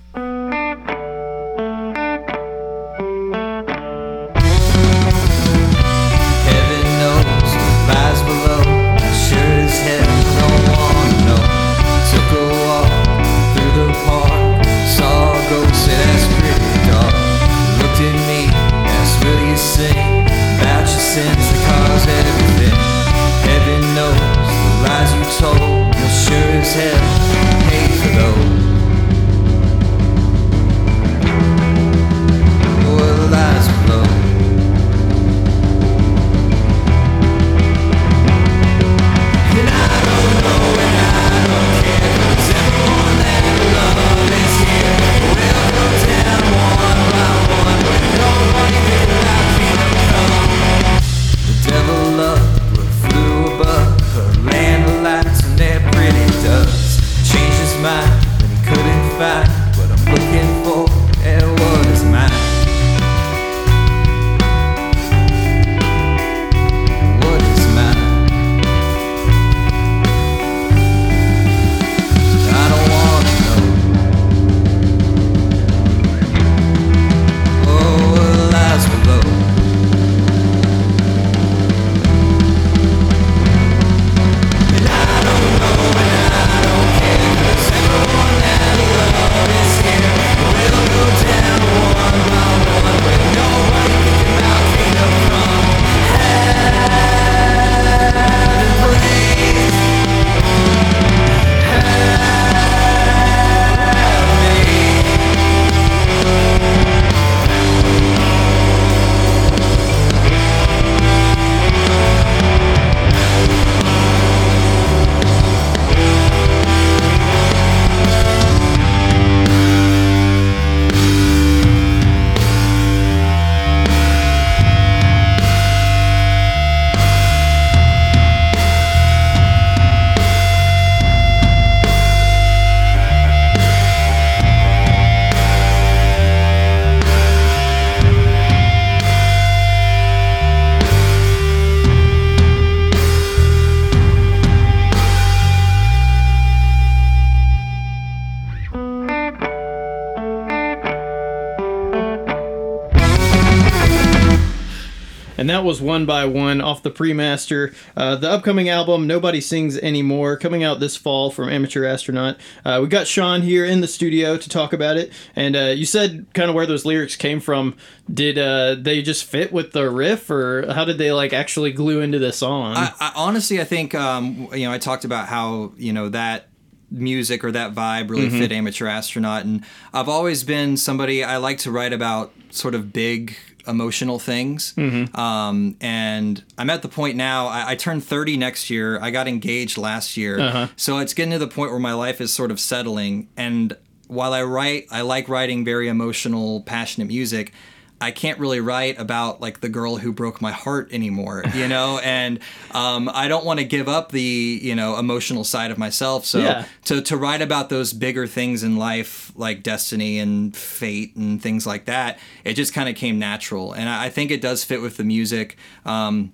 Was 155.65 155.81
one 155.81 156.05
by 156.05 156.25
one 156.25 156.61
off 156.61 156.83
the 156.83 156.91
pre-master. 156.91 157.73
Uh, 157.97 158.15
the 158.15 158.29
upcoming 158.29 158.69
album, 158.69 159.07
Nobody 159.07 159.41
Sings 159.41 159.77
Anymore, 159.79 160.37
coming 160.37 160.63
out 160.63 160.79
this 160.79 160.95
fall 160.95 161.31
from 161.31 161.49
Amateur 161.49 161.85
Astronaut. 161.85 162.37
Uh, 162.63 162.79
we 162.81 162.87
got 162.87 163.07
Sean 163.07 163.41
here 163.41 163.65
in 163.65 163.81
the 163.81 163.87
studio 163.87 164.37
to 164.37 164.47
talk 164.47 164.71
about 164.71 164.95
it, 164.95 165.11
and 165.35 165.55
uh, 165.55 165.73
you 165.75 165.85
said 165.85 166.27
kind 166.33 166.49
of 166.49 166.55
where 166.55 166.65
those 166.65 166.85
lyrics 166.85 167.15
came 167.15 167.39
from. 167.39 167.75
Did 168.11 168.37
uh, 168.37 168.75
they 168.79 169.01
just 169.01 169.25
fit 169.25 169.51
with 169.51 169.71
the 169.71 169.89
riff, 169.89 170.29
or 170.29 170.71
how 170.71 170.85
did 170.85 170.97
they 170.97 171.11
like 171.11 171.33
actually 171.33 171.71
glue 171.71 171.99
into 172.01 172.19
the 172.19 172.31
song? 172.31 172.75
I, 172.77 172.93
I, 172.99 173.11
honestly, 173.15 173.59
I 173.59 173.63
think 173.65 173.95
um, 173.95 174.47
you 174.53 174.67
know 174.67 174.71
I 174.71 174.77
talked 174.77 175.03
about 175.03 175.27
how 175.27 175.73
you 175.75 175.91
know 175.91 176.09
that 176.09 176.47
music 176.91 177.43
or 177.43 177.51
that 177.51 177.73
vibe 177.73 178.09
really 178.09 178.27
mm-hmm. 178.27 178.37
fit 178.37 178.51
amateur 178.51 178.85
astronaut 178.85 179.43
and 179.43 179.65
i've 179.91 180.07
always 180.07 180.43
been 180.43 180.77
somebody 180.77 181.23
i 181.23 181.35
like 181.35 181.57
to 181.57 181.71
write 181.71 181.91
about 181.91 182.31
sort 182.51 182.75
of 182.75 182.93
big 182.93 183.35
emotional 183.67 184.19
things 184.19 184.73
mm-hmm. 184.75 185.15
um, 185.19 185.75
and 185.81 186.43
i'm 186.57 186.69
at 186.69 186.81
the 186.81 186.87
point 186.87 187.15
now 187.15 187.47
I, 187.47 187.71
I 187.71 187.75
turned 187.75 188.03
30 188.03 188.37
next 188.37 188.69
year 188.69 188.99
i 189.01 189.11
got 189.11 189.27
engaged 189.27 189.77
last 189.77 190.17
year 190.17 190.39
uh-huh. 190.39 190.67
so 190.75 190.97
it's 190.99 191.13
getting 191.13 191.31
to 191.31 191.39
the 191.39 191.47
point 191.47 191.71
where 191.71 191.79
my 191.79 191.93
life 191.93 192.21
is 192.21 192.33
sort 192.33 192.51
of 192.51 192.59
settling 192.59 193.29
and 193.35 193.75
while 194.07 194.33
i 194.33 194.43
write 194.43 194.87
i 194.91 195.01
like 195.01 195.29
writing 195.29 195.65
very 195.65 195.87
emotional 195.87 196.61
passionate 196.61 197.07
music 197.07 197.53
I 198.01 198.11
can't 198.11 198.39
really 198.39 198.59
write 198.59 198.99
about 198.99 199.39
like 199.41 199.61
the 199.61 199.69
girl 199.69 199.97
who 199.97 200.11
broke 200.11 200.41
my 200.41 200.51
heart 200.51 200.91
anymore, 200.91 201.43
you 201.53 201.67
know, 201.69 201.99
and 201.99 202.39
um, 202.71 203.09
I 203.13 203.27
don't 203.27 203.45
want 203.45 203.59
to 203.59 203.65
give 203.65 203.87
up 203.87 204.11
the 204.11 204.21
you 204.61 204.75
know 204.75 204.97
emotional 204.97 205.43
side 205.43 205.71
of 205.71 205.77
myself. 205.77 206.25
So 206.25 206.39
yeah. 206.39 206.65
to 206.85 207.01
to 207.01 207.17
write 207.17 207.41
about 207.41 207.69
those 207.69 207.93
bigger 207.93 208.27
things 208.27 208.63
in 208.63 208.77
life 208.77 209.31
like 209.35 209.63
destiny 209.63 210.19
and 210.19 210.55
fate 210.55 211.15
and 211.15 211.41
things 211.41 211.65
like 211.65 211.85
that, 211.85 212.19
it 212.43 212.53
just 212.53 212.73
kind 212.73 212.89
of 212.89 212.95
came 212.95 213.17
natural, 213.17 213.73
and 213.73 213.87
I, 213.87 214.05
I, 214.05 214.09
think 214.09 214.31
it 214.31 214.41
does 214.41 214.63
fit 214.63 214.81
with 214.81 214.97
the 214.97 215.03
music. 215.03 215.57
Um, 215.85 216.33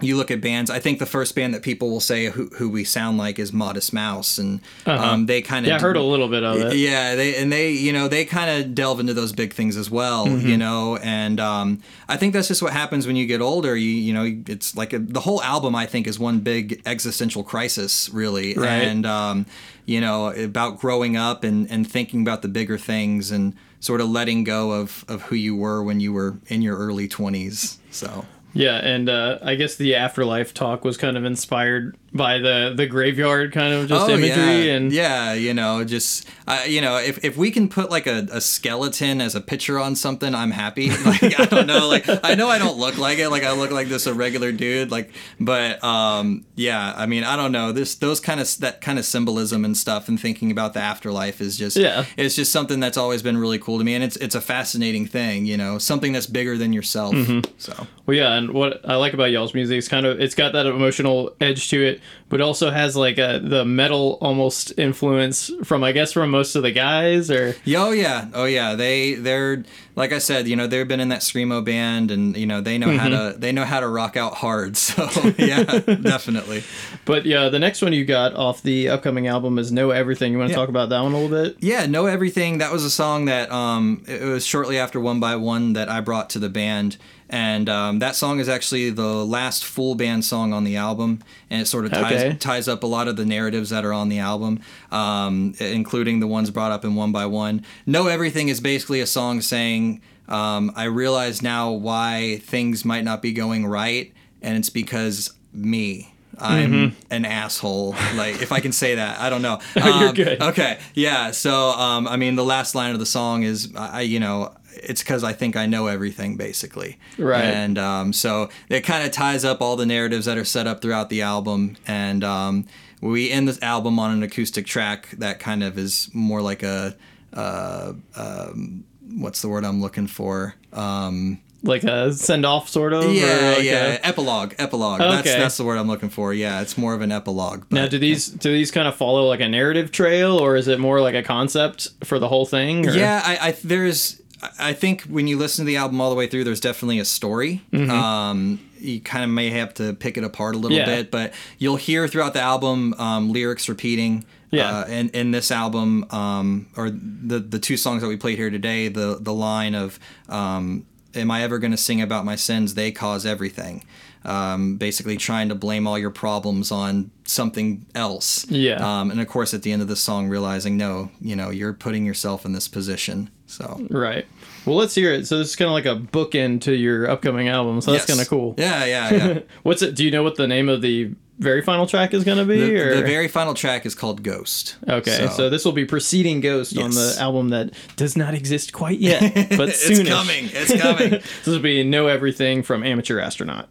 you 0.00 0.16
look 0.16 0.30
at 0.30 0.42
bands. 0.42 0.70
I 0.70 0.78
think 0.78 0.98
the 0.98 1.06
first 1.06 1.34
band 1.34 1.54
that 1.54 1.62
people 1.62 1.90
will 1.90 2.00
say 2.00 2.26
who, 2.26 2.48
who 2.56 2.68
we 2.68 2.84
sound 2.84 3.16
like 3.16 3.38
is 3.38 3.52
Modest 3.52 3.94
Mouse, 3.94 4.36
and 4.36 4.60
uh-huh. 4.84 5.02
um, 5.02 5.26
they 5.26 5.40
kind 5.40 5.64
of 5.64 5.70
yeah, 5.70 5.76
I 5.76 5.80
heard 5.80 5.96
a 5.96 6.02
little 6.02 6.28
bit 6.28 6.44
of 6.44 6.56
it. 6.56 6.76
Yeah, 6.76 7.14
they 7.14 7.36
and 7.36 7.50
they 7.50 7.70
you 7.70 7.92
know 7.92 8.06
they 8.06 8.26
kind 8.26 8.50
of 8.50 8.74
delve 8.74 9.00
into 9.00 9.14
those 9.14 9.32
big 9.32 9.54
things 9.54 9.76
as 9.76 9.90
well, 9.90 10.26
mm-hmm. 10.26 10.46
you 10.46 10.58
know, 10.58 10.98
and 10.98 11.40
um, 11.40 11.80
I 12.08 12.18
think 12.18 12.34
that's 12.34 12.48
just 12.48 12.62
what 12.62 12.74
happens 12.74 13.06
when 13.06 13.16
you 13.16 13.26
get 13.26 13.40
older. 13.40 13.74
You 13.74 13.88
you 13.88 14.12
know, 14.12 14.42
it's 14.46 14.76
like 14.76 14.92
a, 14.92 14.98
the 14.98 15.20
whole 15.20 15.42
album. 15.42 15.74
I 15.74 15.86
think 15.86 16.06
is 16.06 16.18
one 16.18 16.40
big 16.40 16.82
existential 16.84 17.42
crisis, 17.42 18.10
really, 18.10 18.54
right. 18.54 18.82
and 18.82 19.06
um, 19.06 19.46
you 19.86 20.02
know 20.02 20.28
about 20.28 20.78
growing 20.78 21.16
up 21.16 21.42
and 21.42 21.70
and 21.70 21.90
thinking 21.90 22.20
about 22.20 22.42
the 22.42 22.48
bigger 22.48 22.76
things 22.76 23.30
and 23.30 23.54
sort 23.80 24.02
of 24.02 24.10
letting 24.10 24.44
go 24.44 24.72
of 24.72 25.06
of 25.08 25.22
who 25.22 25.36
you 25.36 25.56
were 25.56 25.82
when 25.82 26.00
you 26.00 26.12
were 26.12 26.36
in 26.48 26.60
your 26.60 26.76
early 26.76 27.08
twenties. 27.08 27.78
So. 27.90 28.26
Yeah, 28.52 28.76
and 28.76 29.08
uh, 29.08 29.38
I 29.42 29.54
guess 29.54 29.76
the 29.76 29.96
afterlife 29.96 30.54
talk 30.54 30.84
was 30.84 30.96
kind 30.96 31.16
of 31.16 31.24
inspired 31.24 31.96
by 32.16 32.38
the 32.38 32.72
the 32.74 32.86
graveyard 32.86 33.52
kind 33.52 33.74
of 33.74 33.88
just 33.88 34.08
oh, 34.08 34.12
imagery 34.12 34.66
yeah. 34.66 34.74
and 34.74 34.92
yeah 34.92 35.32
you 35.34 35.52
know 35.52 35.84
just 35.84 36.26
uh, 36.46 36.62
you 36.66 36.80
know 36.80 36.96
if, 36.96 37.22
if 37.24 37.36
we 37.36 37.50
can 37.50 37.68
put 37.68 37.90
like 37.90 38.06
a, 38.06 38.26
a 38.32 38.40
skeleton 38.40 39.20
as 39.20 39.34
a 39.34 39.40
picture 39.40 39.78
on 39.78 39.94
something 39.94 40.34
i'm 40.34 40.50
happy 40.50 40.90
like 41.04 41.38
i 41.38 41.44
don't 41.44 41.66
know 41.66 41.86
like 41.88 42.04
i 42.24 42.34
know 42.34 42.48
i 42.48 42.58
don't 42.58 42.78
look 42.78 42.96
like 42.96 43.18
it 43.18 43.28
like 43.28 43.44
i 43.44 43.52
look 43.52 43.70
like 43.70 43.88
this 43.88 44.06
a 44.06 44.14
regular 44.14 44.50
dude 44.50 44.90
like 44.90 45.12
but 45.38 45.82
um 45.84 46.44
yeah 46.54 46.94
i 46.96 47.06
mean 47.06 47.22
i 47.22 47.36
don't 47.36 47.52
know 47.52 47.72
this 47.72 47.96
those 47.96 48.18
kind 48.18 48.40
of 48.40 48.58
that 48.58 48.80
kind 48.80 48.98
of 48.98 49.04
symbolism 49.04 49.64
and 49.64 49.76
stuff 49.76 50.08
and 50.08 50.18
thinking 50.18 50.50
about 50.50 50.72
the 50.72 50.80
afterlife 50.80 51.40
is 51.40 51.56
just 51.56 51.76
yeah 51.76 52.04
it's 52.16 52.34
just 52.34 52.52
something 52.52 52.80
that's 52.80 52.96
always 52.96 53.22
been 53.22 53.36
really 53.36 53.58
cool 53.58 53.78
to 53.78 53.84
me 53.84 53.94
and 53.94 54.02
it's 54.02 54.16
it's 54.16 54.34
a 54.34 54.40
fascinating 54.40 55.06
thing 55.06 55.44
you 55.44 55.56
know 55.56 55.78
something 55.78 56.12
that's 56.12 56.26
bigger 56.26 56.56
than 56.56 56.72
yourself 56.72 57.14
mm-hmm. 57.14 57.40
so 57.58 57.86
well 58.06 58.16
yeah 58.16 58.34
and 58.34 58.45
what 58.52 58.80
i 58.88 58.96
like 58.96 59.12
about 59.12 59.30
y'all's 59.30 59.54
music 59.54 59.78
is 59.78 59.88
kind 59.88 60.06
of 60.06 60.20
it's 60.20 60.34
got 60.34 60.52
that 60.52 60.66
emotional 60.66 61.34
edge 61.40 61.68
to 61.70 61.82
it 61.82 62.00
but 62.28 62.40
also 62.40 62.70
has 62.70 62.96
like 62.96 63.18
a 63.18 63.40
the 63.42 63.64
metal 63.64 64.18
almost 64.20 64.76
influence 64.78 65.50
from 65.64 65.84
I 65.84 65.92
guess 65.92 66.12
from 66.12 66.30
most 66.30 66.56
of 66.56 66.62
the 66.62 66.72
guys 66.72 67.30
or? 67.30 67.54
Oh 67.68 67.92
yeah. 67.92 68.28
Oh 68.34 68.44
yeah. 68.44 68.74
They 68.74 69.14
they're 69.14 69.64
like 69.94 70.12
I 70.12 70.18
said 70.18 70.48
you 70.48 70.56
know 70.56 70.66
they've 70.66 70.86
been 70.86 71.00
in 71.00 71.10
that 71.10 71.20
screamo 71.20 71.64
band 71.64 72.10
and 72.10 72.36
you 72.36 72.46
know 72.46 72.60
they 72.60 72.78
know 72.78 72.88
mm-hmm. 72.88 72.98
how 72.98 73.08
to 73.08 73.38
they 73.38 73.52
know 73.52 73.64
how 73.64 73.80
to 73.80 73.88
rock 73.88 74.16
out 74.16 74.34
hard 74.34 74.76
so 74.76 75.08
yeah 75.38 75.62
definitely. 75.78 76.64
But 77.04 77.26
yeah 77.26 77.48
the 77.48 77.58
next 77.58 77.82
one 77.82 77.92
you 77.92 78.04
got 78.04 78.34
off 78.34 78.62
the 78.62 78.88
upcoming 78.88 79.28
album 79.28 79.58
is 79.58 79.70
Know 79.70 79.90
Everything. 79.90 80.32
You 80.32 80.38
want 80.38 80.48
to 80.48 80.52
yeah. 80.52 80.60
talk 80.60 80.68
about 80.68 80.88
that 80.88 81.00
one 81.00 81.12
a 81.12 81.18
little 81.18 81.44
bit? 81.44 81.56
Yeah 81.60 81.86
Know 81.86 82.06
Everything. 82.06 82.58
That 82.58 82.72
was 82.72 82.84
a 82.84 82.90
song 82.90 83.26
that 83.26 83.52
um 83.52 84.02
it 84.08 84.22
was 84.22 84.44
shortly 84.44 84.78
after 84.78 84.98
One 85.00 85.20
by 85.20 85.36
One 85.36 85.74
that 85.74 85.88
I 85.88 86.00
brought 86.00 86.30
to 86.30 86.38
the 86.40 86.48
band 86.48 86.96
and 87.28 87.68
um, 87.68 87.98
that 87.98 88.14
song 88.14 88.38
is 88.38 88.48
actually 88.48 88.90
the 88.90 89.24
last 89.24 89.64
full 89.64 89.94
band 89.94 90.24
song 90.24 90.52
on 90.52 90.64
the 90.64 90.76
album, 90.76 91.22
and 91.50 91.60
it 91.60 91.66
sort 91.66 91.84
of 91.84 91.92
ties 91.92 92.22
okay. 92.22 92.36
ties 92.36 92.68
up 92.68 92.82
a 92.82 92.86
lot 92.86 93.08
of 93.08 93.16
the 93.16 93.24
narratives 93.24 93.70
that 93.70 93.84
are 93.84 93.92
on 93.92 94.08
the 94.08 94.18
album, 94.18 94.60
um, 94.92 95.54
including 95.58 96.20
the 96.20 96.26
ones 96.26 96.50
brought 96.50 96.72
up 96.72 96.84
in 96.84 96.94
One 96.94 97.12
by 97.12 97.26
One. 97.26 97.64
Know 97.84 98.06
Everything 98.06 98.48
is 98.48 98.60
basically 98.60 99.00
a 99.00 99.06
song 99.06 99.40
saying, 99.40 100.00
um, 100.28 100.72
"I 100.76 100.84
realize 100.84 101.42
now 101.42 101.72
why 101.72 102.40
things 102.42 102.84
might 102.84 103.04
not 103.04 103.22
be 103.22 103.32
going 103.32 103.66
right, 103.66 104.12
and 104.40 104.56
it's 104.56 104.70
because 104.70 105.32
me." 105.52 106.12
I'm 106.38 106.72
mm-hmm. 106.72 106.96
an 107.10 107.24
asshole. 107.24 107.92
Like, 108.14 108.42
if 108.42 108.52
I 108.52 108.60
can 108.60 108.72
say 108.72 108.96
that, 108.96 109.18
I 109.18 109.30
don't 109.30 109.40
know. 109.40 109.58
Um, 109.86 110.02
You're 110.02 110.12
good. 110.12 110.42
Okay, 110.42 110.78
yeah. 110.94 111.30
So, 111.30 111.70
um, 111.70 112.08
I 112.08 112.16
mean, 112.16 112.34
the 112.34 112.44
last 112.44 112.74
line 112.74 112.92
of 112.92 112.98
the 112.98 113.06
song 113.06 113.42
is, 113.42 113.72
I, 113.76 114.00
you 114.00 114.18
know, 114.20 114.52
it's 114.82 115.02
because 115.02 115.24
I 115.24 115.32
think 115.32 115.56
I 115.56 115.66
know 115.66 115.86
everything 115.86 116.36
basically. 116.36 116.98
Right. 117.18 117.44
And 117.44 117.78
um, 117.78 118.12
so 118.12 118.50
it 118.68 118.80
kind 118.80 119.04
of 119.04 119.12
ties 119.12 119.44
up 119.44 119.60
all 119.60 119.76
the 119.76 119.86
narratives 119.86 120.26
that 120.26 120.38
are 120.38 120.44
set 120.44 120.66
up 120.66 120.82
throughout 120.82 121.10
the 121.10 121.22
album. 121.22 121.76
And 121.86 122.22
um, 122.24 122.66
we 123.00 123.30
end 123.30 123.48
this 123.48 123.60
album 123.62 123.98
on 123.98 124.10
an 124.10 124.22
acoustic 124.22 124.66
track 124.66 125.10
that 125.18 125.38
kind 125.38 125.62
of 125.62 125.78
is 125.78 126.10
more 126.12 126.42
like 126.42 126.62
a, 126.62 126.96
uh, 127.32 127.92
um, 128.16 128.84
what's 129.16 129.42
the 129.42 129.48
word 129.48 129.64
I'm 129.64 129.80
looking 129.80 130.06
for? 130.06 130.54
Um, 130.72 131.40
like 131.62 131.84
a 131.84 132.12
send 132.12 132.46
off 132.46 132.68
sort 132.68 132.92
of 132.92 133.04
yeah 133.12 133.54
like 133.56 133.64
yeah 133.64 133.98
a... 134.02 134.06
epilogue 134.06 134.54
epilogue 134.58 135.00
okay. 135.00 135.14
that's 135.14 135.34
that's 135.34 135.56
the 135.56 135.64
word 135.64 135.78
i'm 135.78 135.88
looking 135.88 136.08
for 136.08 136.32
yeah 136.32 136.60
it's 136.60 136.78
more 136.78 136.94
of 136.94 137.00
an 137.00 137.10
epilogue 137.10 137.64
but, 137.68 137.76
now 137.76 137.88
do 137.88 137.98
these 137.98 138.28
do 138.28 138.52
these 138.52 138.70
kind 138.70 138.86
of 138.86 138.94
follow 138.94 139.26
like 139.26 139.40
a 139.40 139.48
narrative 139.48 139.90
trail 139.90 140.38
or 140.38 140.56
is 140.56 140.68
it 140.68 140.78
more 140.78 141.00
like 141.00 141.14
a 141.14 141.22
concept 141.22 141.88
for 142.04 142.18
the 142.18 142.28
whole 142.28 142.46
thing 142.46 142.86
or? 142.86 142.92
yeah 142.92 143.22
I, 143.24 143.48
I 143.48 143.56
there's 143.64 144.20
I 144.58 144.72
think 144.72 145.02
when 145.02 145.26
you 145.26 145.38
listen 145.38 145.64
to 145.64 145.66
the 145.66 145.76
album 145.76 146.00
all 146.00 146.10
the 146.10 146.16
way 146.16 146.26
through, 146.26 146.44
there's 146.44 146.60
definitely 146.60 146.98
a 146.98 147.04
story. 147.04 147.62
Mm-hmm. 147.72 147.90
Um, 147.90 148.70
you 148.78 149.00
kind 149.00 149.24
of 149.24 149.30
may 149.30 149.50
have 149.50 149.74
to 149.74 149.94
pick 149.94 150.16
it 150.16 150.24
apart 150.24 150.54
a 150.54 150.58
little 150.58 150.76
yeah. 150.76 150.84
bit, 150.86 151.10
but 151.10 151.32
you'll 151.58 151.76
hear 151.76 152.06
throughout 152.08 152.34
the 152.34 152.40
album 152.40 152.94
um, 152.94 153.32
lyrics 153.32 153.68
repeating. 153.68 154.24
Yeah. 154.50 154.78
Uh, 154.78 154.86
in, 154.86 155.08
in 155.10 155.30
this 155.32 155.50
album, 155.50 156.06
um, 156.10 156.68
or 156.76 156.88
the 156.90 157.40
the 157.40 157.58
two 157.58 157.76
songs 157.76 158.00
that 158.00 158.08
we 158.08 158.16
played 158.16 158.38
here 158.38 158.48
today, 158.48 158.86
the 158.88 159.18
the 159.20 159.34
line 159.34 159.74
of 159.74 159.98
um, 160.28 160.86
"Am 161.16 161.32
I 161.32 161.42
ever 161.42 161.58
going 161.58 161.72
to 161.72 161.76
sing 161.76 162.00
about 162.00 162.24
my 162.24 162.36
sins? 162.36 162.74
They 162.74 162.92
cause 162.92 163.26
everything." 163.26 163.84
Um, 164.26 164.76
basically 164.76 165.16
trying 165.16 165.50
to 165.50 165.54
blame 165.54 165.86
all 165.86 165.96
your 165.96 166.10
problems 166.10 166.72
on 166.72 167.12
something 167.24 167.86
else. 167.94 168.44
Yeah. 168.50 168.76
Um, 168.76 169.12
and 169.12 169.20
of 169.20 169.28
course, 169.28 169.54
at 169.54 169.62
the 169.62 169.70
end 169.70 169.82
of 169.82 169.88
the 169.88 169.94
song, 169.94 170.28
realizing, 170.28 170.76
no, 170.76 171.10
you 171.20 171.36
know, 171.36 171.50
you're 171.50 171.72
putting 171.72 172.04
yourself 172.04 172.44
in 172.44 172.52
this 172.52 172.66
position. 172.66 173.30
So. 173.46 173.86
Right. 173.88 174.26
Well, 174.64 174.74
let's 174.74 174.96
hear 174.96 175.12
it. 175.12 175.28
So 175.28 175.38
this 175.38 175.50
is 175.50 175.56
kind 175.56 175.68
of 175.68 175.74
like 175.74 175.86
a 175.86 175.94
bookend 175.94 176.62
to 176.62 176.74
your 176.74 177.08
upcoming 177.08 177.48
album. 177.48 177.80
So 177.80 177.92
that's 177.92 178.02
yes. 178.02 178.16
kind 178.16 178.20
of 178.20 178.28
cool. 178.28 178.54
Yeah, 178.58 178.84
yeah, 178.84 179.14
yeah. 179.14 179.38
What's 179.62 179.82
it? 179.82 179.94
Do 179.94 180.04
you 180.04 180.10
know 180.10 180.24
what 180.24 180.34
the 180.34 180.48
name 180.48 180.68
of 180.68 180.82
the 180.82 181.14
very 181.38 181.62
final 181.62 181.86
track 181.86 182.14
is 182.14 182.24
going 182.24 182.38
to 182.38 182.44
be? 182.44 182.58
The, 182.58 182.96
the, 182.96 183.02
very 183.02 183.28
final 183.28 183.54
track 183.54 183.86
is 183.86 183.94
called 183.94 184.22
Ghost. 184.22 184.76
Okay, 184.88 185.10
so, 185.10 185.28
so 185.28 185.50
this 185.50 185.64
will 185.64 185.72
be 185.72 185.84
preceding 185.84 186.40
Ghost 186.40 186.72
yes. 186.72 186.84
on 186.84 186.90
the 186.90 187.16
album 187.20 187.50
that 187.50 187.74
does 187.96 188.16
not 188.16 188.34
exist 188.34 188.72
quite 188.72 188.98
yet, 189.00 189.50
but 189.56 189.74
soon. 189.74 190.00
it's 190.00 190.08
coming. 190.08 190.50
It's 190.52 190.82
coming. 190.82 191.10
this 191.44 191.46
will 191.46 191.60
be 191.60 191.84
Know 191.84 192.08
Everything 192.08 192.62
from 192.62 192.82
Amateur 192.82 193.20
Astronaut. 193.20 193.68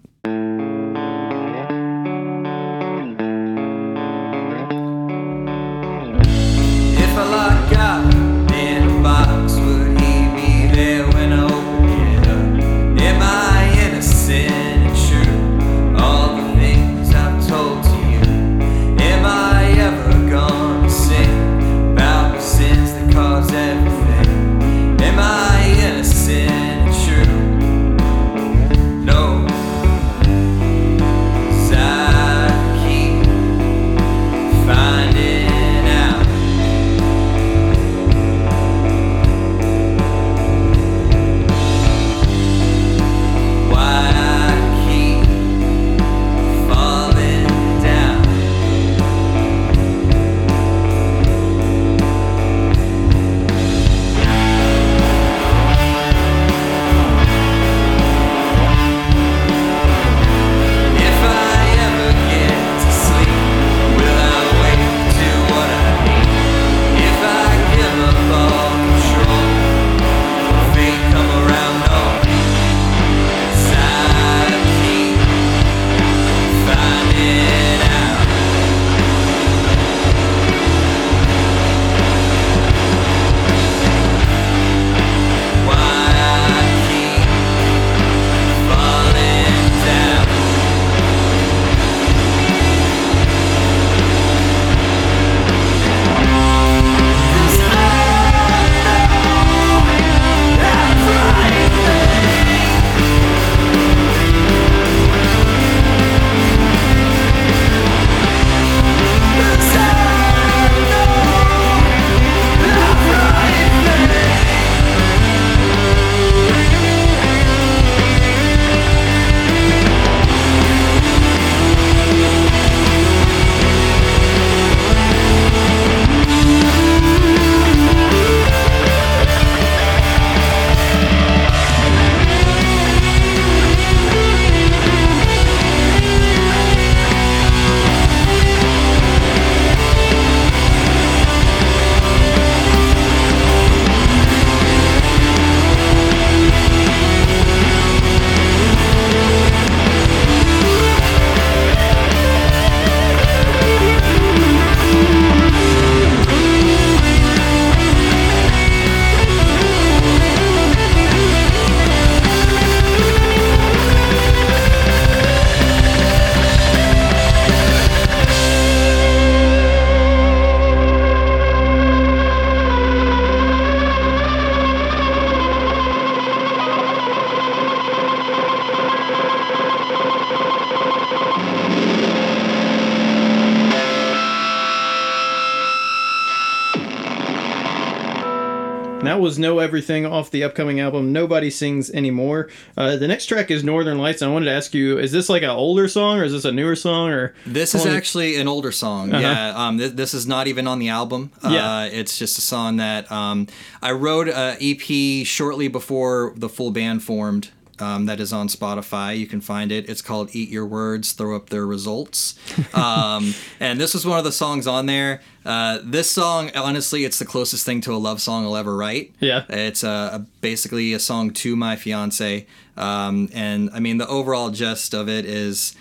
Was 189.14 189.38
Know 189.40 189.60
Everything 189.60 190.06
off 190.06 190.32
the 190.32 190.44
upcoming 190.44 190.80
album 190.80 191.14
Nobody 191.14 191.50
Sings 191.50 191.90
Anymore. 191.92 192.50
Uh, 192.76 192.96
the 192.96 193.08
next 193.08 193.28
track 193.28 193.52
is 193.52 193.64
Northern 193.64 193.98
Lights. 193.98 194.22
And 194.22 194.30
I 194.30 194.34
wanted 194.34 194.46
to 194.46 194.52
ask 194.52 194.74
you, 194.74 194.98
is 194.98 195.12
this 195.12 195.30
like 195.30 195.44
an 195.44 195.50
older 195.50 195.88
song 195.88 196.20
or 196.20 196.24
is 196.24 196.32
this 196.32 196.46
a 196.46 196.52
newer 196.52 196.76
song? 196.76 197.10
Or 197.10 197.34
This 197.46 197.76
is 197.76 197.86
actually 197.86 198.38
an 198.38 198.48
older 198.48 198.72
song. 198.72 199.12
Yeah, 199.12 199.54
um, 199.56 199.78
th- 199.78 199.94
this 199.94 200.14
is 200.14 200.28
not 200.28 200.48
even 200.48 200.68
on 200.68 200.80
the 200.80 200.90
album. 200.90 201.32
Uh-huh. 201.42 201.54
Yeah. 201.54 201.78
Uh, 201.78 201.86
it's 201.92 202.18
just 202.18 202.38
a 202.38 202.42
song 202.42 202.78
that 202.78 203.12
um, 203.12 203.48
I 203.82 203.92
wrote 203.92 204.28
a 204.28 204.58
EP 204.60 205.26
shortly 205.26 205.68
before 205.68 206.34
the 206.36 206.50
full 206.50 206.72
band 206.72 207.04
formed. 207.04 207.52
Um, 207.80 208.06
that 208.06 208.22
is 208.22 208.32
on 208.32 208.48
Spotify. 208.48 209.18
You 209.18 209.28
can 209.28 209.42
find 209.42 209.72
it. 209.72 209.90
It's 209.90 210.02
called 210.02 210.30
"Eat 210.34 210.50
Your 210.50 210.66
Words, 210.66 211.12
Throw 211.12 211.36
Up 211.36 211.50
Their 211.50 211.66
Results," 211.66 212.40
um, 212.74 213.34
and 213.60 213.80
this 213.80 213.94
was 213.94 214.06
one 214.06 214.18
of 214.18 214.24
the 214.24 214.32
songs 214.32 214.66
on 214.66 214.86
there. 214.86 215.22
Uh, 215.44 215.80
this 215.84 216.10
song, 216.10 216.52
honestly, 216.56 217.04
it's 217.06 217.20
the 217.20 217.26
closest 217.26 217.66
thing 217.66 217.82
to 217.82 217.94
a 217.94 217.98
love 217.98 218.22
song 218.22 218.46
I'll 218.46 218.56
ever 218.56 218.76
write. 218.76 219.14
Yeah. 219.20 219.44
It's 219.50 219.84
uh, 219.84 220.10
a, 220.14 220.20
basically 220.42 220.94
a 220.94 221.00
song 221.00 221.32
to 221.32 221.56
my 221.56 221.76
fiance, 221.76 222.48
um, 222.78 223.30
and 223.34 223.70
I 223.74 223.80
mean 223.80 223.98
the 223.98 224.08
overall 224.08 224.50
gist 224.52 224.94
of 224.94 225.10
it 225.10 225.26
is 225.26 225.76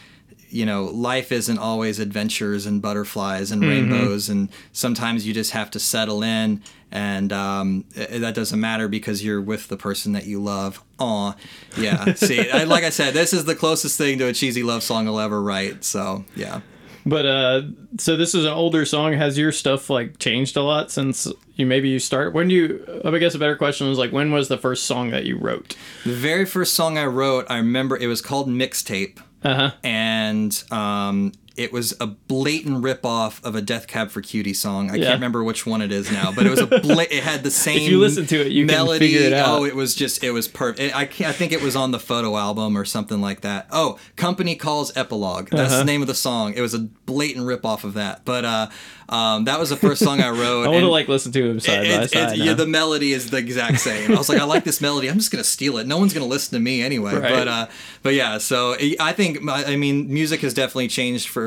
you 0.54 0.64
know, 0.64 0.84
life 0.84 1.32
isn't 1.32 1.58
always 1.58 1.98
adventures 1.98 2.64
and 2.64 2.80
butterflies 2.80 3.50
and 3.50 3.60
rainbows, 3.60 4.28
and 4.28 4.48
sometimes 4.72 5.26
you 5.26 5.34
just 5.34 5.50
have 5.50 5.68
to 5.72 5.80
settle 5.80 6.22
in, 6.22 6.62
and 6.94 7.32
um, 7.32 7.84
that 7.94 8.34
doesn't 8.34 8.60
matter 8.60 8.86
because 8.86 9.22
you're 9.24 9.42
with 9.42 9.66
the 9.68 9.76
person 9.76 10.12
that 10.12 10.26
you 10.26 10.40
love. 10.40 10.82
Aw, 11.00 11.34
yeah. 11.76 12.14
See, 12.14 12.48
I, 12.48 12.64
like 12.64 12.84
I 12.84 12.90
said, 12.90 13.12
this 13.12 13.32
is 13.32 13.44
the 13.44 13.56
closest 13.56 13.98
thing 13.98 14.18
to 14.20 14.28
a 14.28 14.32
cheesy 14.32 14.62
love 14.62 14.84
song 14.84 15.08
I'll 15.08 15.20
ever 15.20 15.42
write. 15.42 15.84
So 15.84 16.24
yeah. 16.36 16.60
But 17.04 17.26
uh, 17.26 17.62
so 17.98 18.16
this 18.16 18.34
is 18.34 18.44
an 18.44 18.52
older 18.52 18.86
song. 18.86 19.12
Has 19.12 19.36
your 19.36 19.52
stuff 19.52 19.90
like 19.90 20.18
changed 20.18 20.56
a 20.56 20.62
lot 20.62 20.90
since 20.90 21.26
you 21.56 21.66
maybe 21.66 21.88
you 21.88 21.98
start? 21.98 22.32
When 22.32 22.48
do 22.48 22.54
you? 22.54 23.02
I 23.04 23.18
guess 23.18 23.34
a 23.34 23.38
better 23.38 23.56
question 23.56 23.88
was 23.88 23.98
like, 23.98 24.12
when 24.12 24.30
was 24.30 24.48
the 24.48 24.56
first 24.56 24.84
song 24.84 25.10
that 25.10 25.24
you 25.24 25.36
wrote? 25.36 25.76
The 26.04 26.14
very 26.14 26.46
first 26.46 26.74
song 26.74 26.96
I 26.96 27.06
wrote, 27.06 27.44
I 27.50 27.58
remember 27.58 27.96
it 27.96 28.06
was 28.06 28.22
called 28.22 28.48
Mixtape. 28.48 29.18
Uh 29.42 29.54
huh. 29.54 29.70
and 29.82 30.64
um, 30.70 31.32
it 31.56 31.72
was 31.72 31.94
a 32.00 32.06
blatant 32.06 32.82
ripoff 32.82 33.42
of 33.44 33.54
a 33.54 33.62
Death 33.62 33.86
Cab 33.86 34.10
for 34.10 34.20
Cutie 34.20 34.54
song. 34.54 34.90
I 34.90 34.96
Yeah. 34.96 35.04
can't 35.04 35.14
remember 35.14 35.44
which 35.44 35.64
one 35.66 35.82
it 35.82 35.92
is 35.92 36.10
now, 36.10 36.32
but 36.34 36.46
it 36.46 36.50
was 36.50 36.58
a 36.60 36.66
bla- 36.82 37.02
it 37.10 37.22
had 37.22 37.42
the 37.44 37.50
same. 37.50 37.88
you 37.90 38.00
listen 38.00 38.26
to 38.26 38.40
it, 38.40 38.50
you 38.52 38.66
can 38.66 38.74
melody. 38.74 39.06
figure 39.12 39.26
it 39.28 39.32
out. 39.32 39.60
Oh, 39.60 39.64
it 39.64 39.76
was 39.76 39.94
just 39.94 40.24
it 40.24 40.32
was 40.32 40.48
perfect. 40.48 40.94
I 40.96 41.04
can't, 41.04 41.30
I 41.30 41.32
think 41.32 41.52
it 41.52 41.62
was 41.62 41.76
on 41.76 41.92
the 41.92 42.00
photo 42.00 42.36
album 42.36 42.76
or 42.76 42.84
something 42.84 43.20
like 43.20 43.42
that. 43.42 43.66
Oh, 43.70 43.98
Company 44.16 44.56
Calls 44.56 44.96
Epilogue. 44.96 45.50
That's 45.50 45.70
Uh-huh. 45.72 45.78
the 45.78 45.84
name 45.84 46.00
of 46.02 46.08
the 46.08 46.14
song. 46.14 46.54
It 46.54 46.60
was 46.60 46.74
a 46.74 46.80
blatant 46.80 47.46
ripoff 47.46 47.84
of 47.84 47.94
that, 47.94 48.24
but 48.24 48.44
uh, 48.44 48.68
um, 49.08 49.44
that 49.44 49.60
was 49.60 49.68
the 49.70 49.76
first 49.76 50.02
song 50.02 50.20
I 50.20 50.30
wrote. 50.30 50.64
I 50.66 50.68
want 50.70 50.80
to 50.82 50.88
like 50.90 51.06
listen 51.08 51.30
to 51.32 51.48
them 51.48 51.60
side 51.60 51.80
by 51.82 51.84
it's- 51.84 52.12
side. 52.12 52.36
yeah, 52.38 52.54
the 52.54 52.66
melody 52.66 53.12
is 53.12 53.30
the 53.30 53.36
exact 53.36 53.78
same. 53.80 54.10
I 54.10 54.16
was 54.18 54.28
like, 54.28 54.40
I 54.40 54.44
like 54.44 54.64
this 54.64 54.80
melody. 54.80 55.08
I'm 55.08 55.18
just 55.18 55.30
gonna 55.30 55.44
steal 55.44 55.78
it. 55.78 55.86
No 55.86 55.98
one's 55.98 56.12
gonna 56.14 56.26
listen 56.26 56.54
to 56.58 56.60
me 56.60 56.82
anyway. 56.82 57.14
Right. 57.14 57.30
But 57.32 57.46
uh, 57.48 57.66
but 58.02 58.14
yeah. 58.14 58.38
So 58.38 58.74
I 58.98 59.12
think 59.12 59.38
I 59.48 59.76
mean 59.76 60.12
music 60.12 60.40
has 60.40 60.52
definitely 60.54 60.88
changed 60.88 61.28
for 61.28 61.43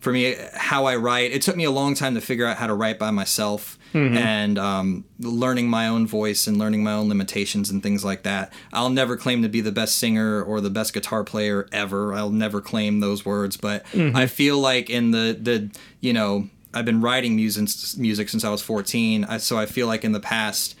for 0.00 0.12
me 0.12 0.36
how 0.54 0.84
I 0.86 0.96
write. 0.96 1.32
It 1.32 1.42
took 1.42 1.56
me 1.56 1.64
a 1.64 1.70
long 1.70 1.94
time 1.94 2.14
to 2.14 2.20
figure 2.20 2.46
out 2.46 2.56
how 2.58 2.66
to 2.66 2.74
write 2.74 2.98
by 2.98 3.10
myself 3.10 3.78
Mm-hmm. 3.94 4.16
and 4.16 4.58
um, 4.58 5.04
learning 5.20 5.68
my 5.70 5.86
own 5.86 6.04
voice 6.04 6.48
and 6.48 6.58
learning 6.58 6.82
my 6.82 6.92
own 6.94 7.08
limitations 7.08 7.70
and 7.70 7.80
things 7.80 8.04
like 8.04 8.24
that. 8.24 8.52
I'll 8.72 8.90
never 8.90 9.16
claim 9.16 9.42
to 9.42 9.48
be 9.48 9.60
the 9.60 9.70
best 9.70 9.94
singer 10.00 10.42
or 10.42 10.60
the 10.60 10.68
best 10.68 10.92
guitar 10.94 11.22
player 11.22 11.68
ever. 11.70 12.12
I'll 12.12 12.30
never 12.32 12.60
claim 12.60 12.98
those 12.98 13.24
words. 13.24 13.56
But 13.56 13.84
Mm-hmm. 13.92 14.16
I 14.16 14.26
feel 14.26 14.58
like 14.58 14.90
in 14.90 15.12
the 15.12 15.38
the 15.40 15.70
you 16.00 16.12
know 16.12 16.48
I've 16.74 16.84
been 16.84 17.00
writing 17.02 17.36
music 17.36 17.68
music 17.96 18.28
since 18.30 18.42
I 18.44 18.50
was 18.50 18.62
14. 18.62 19.26
I, 19.26 19.36
so 19.38 19.56
I 19.56 19.66
feel 19.66 19.86
like 19.86 20.02
in 20.04 20.10
the 20.10 20.18
past, 20.18 20.74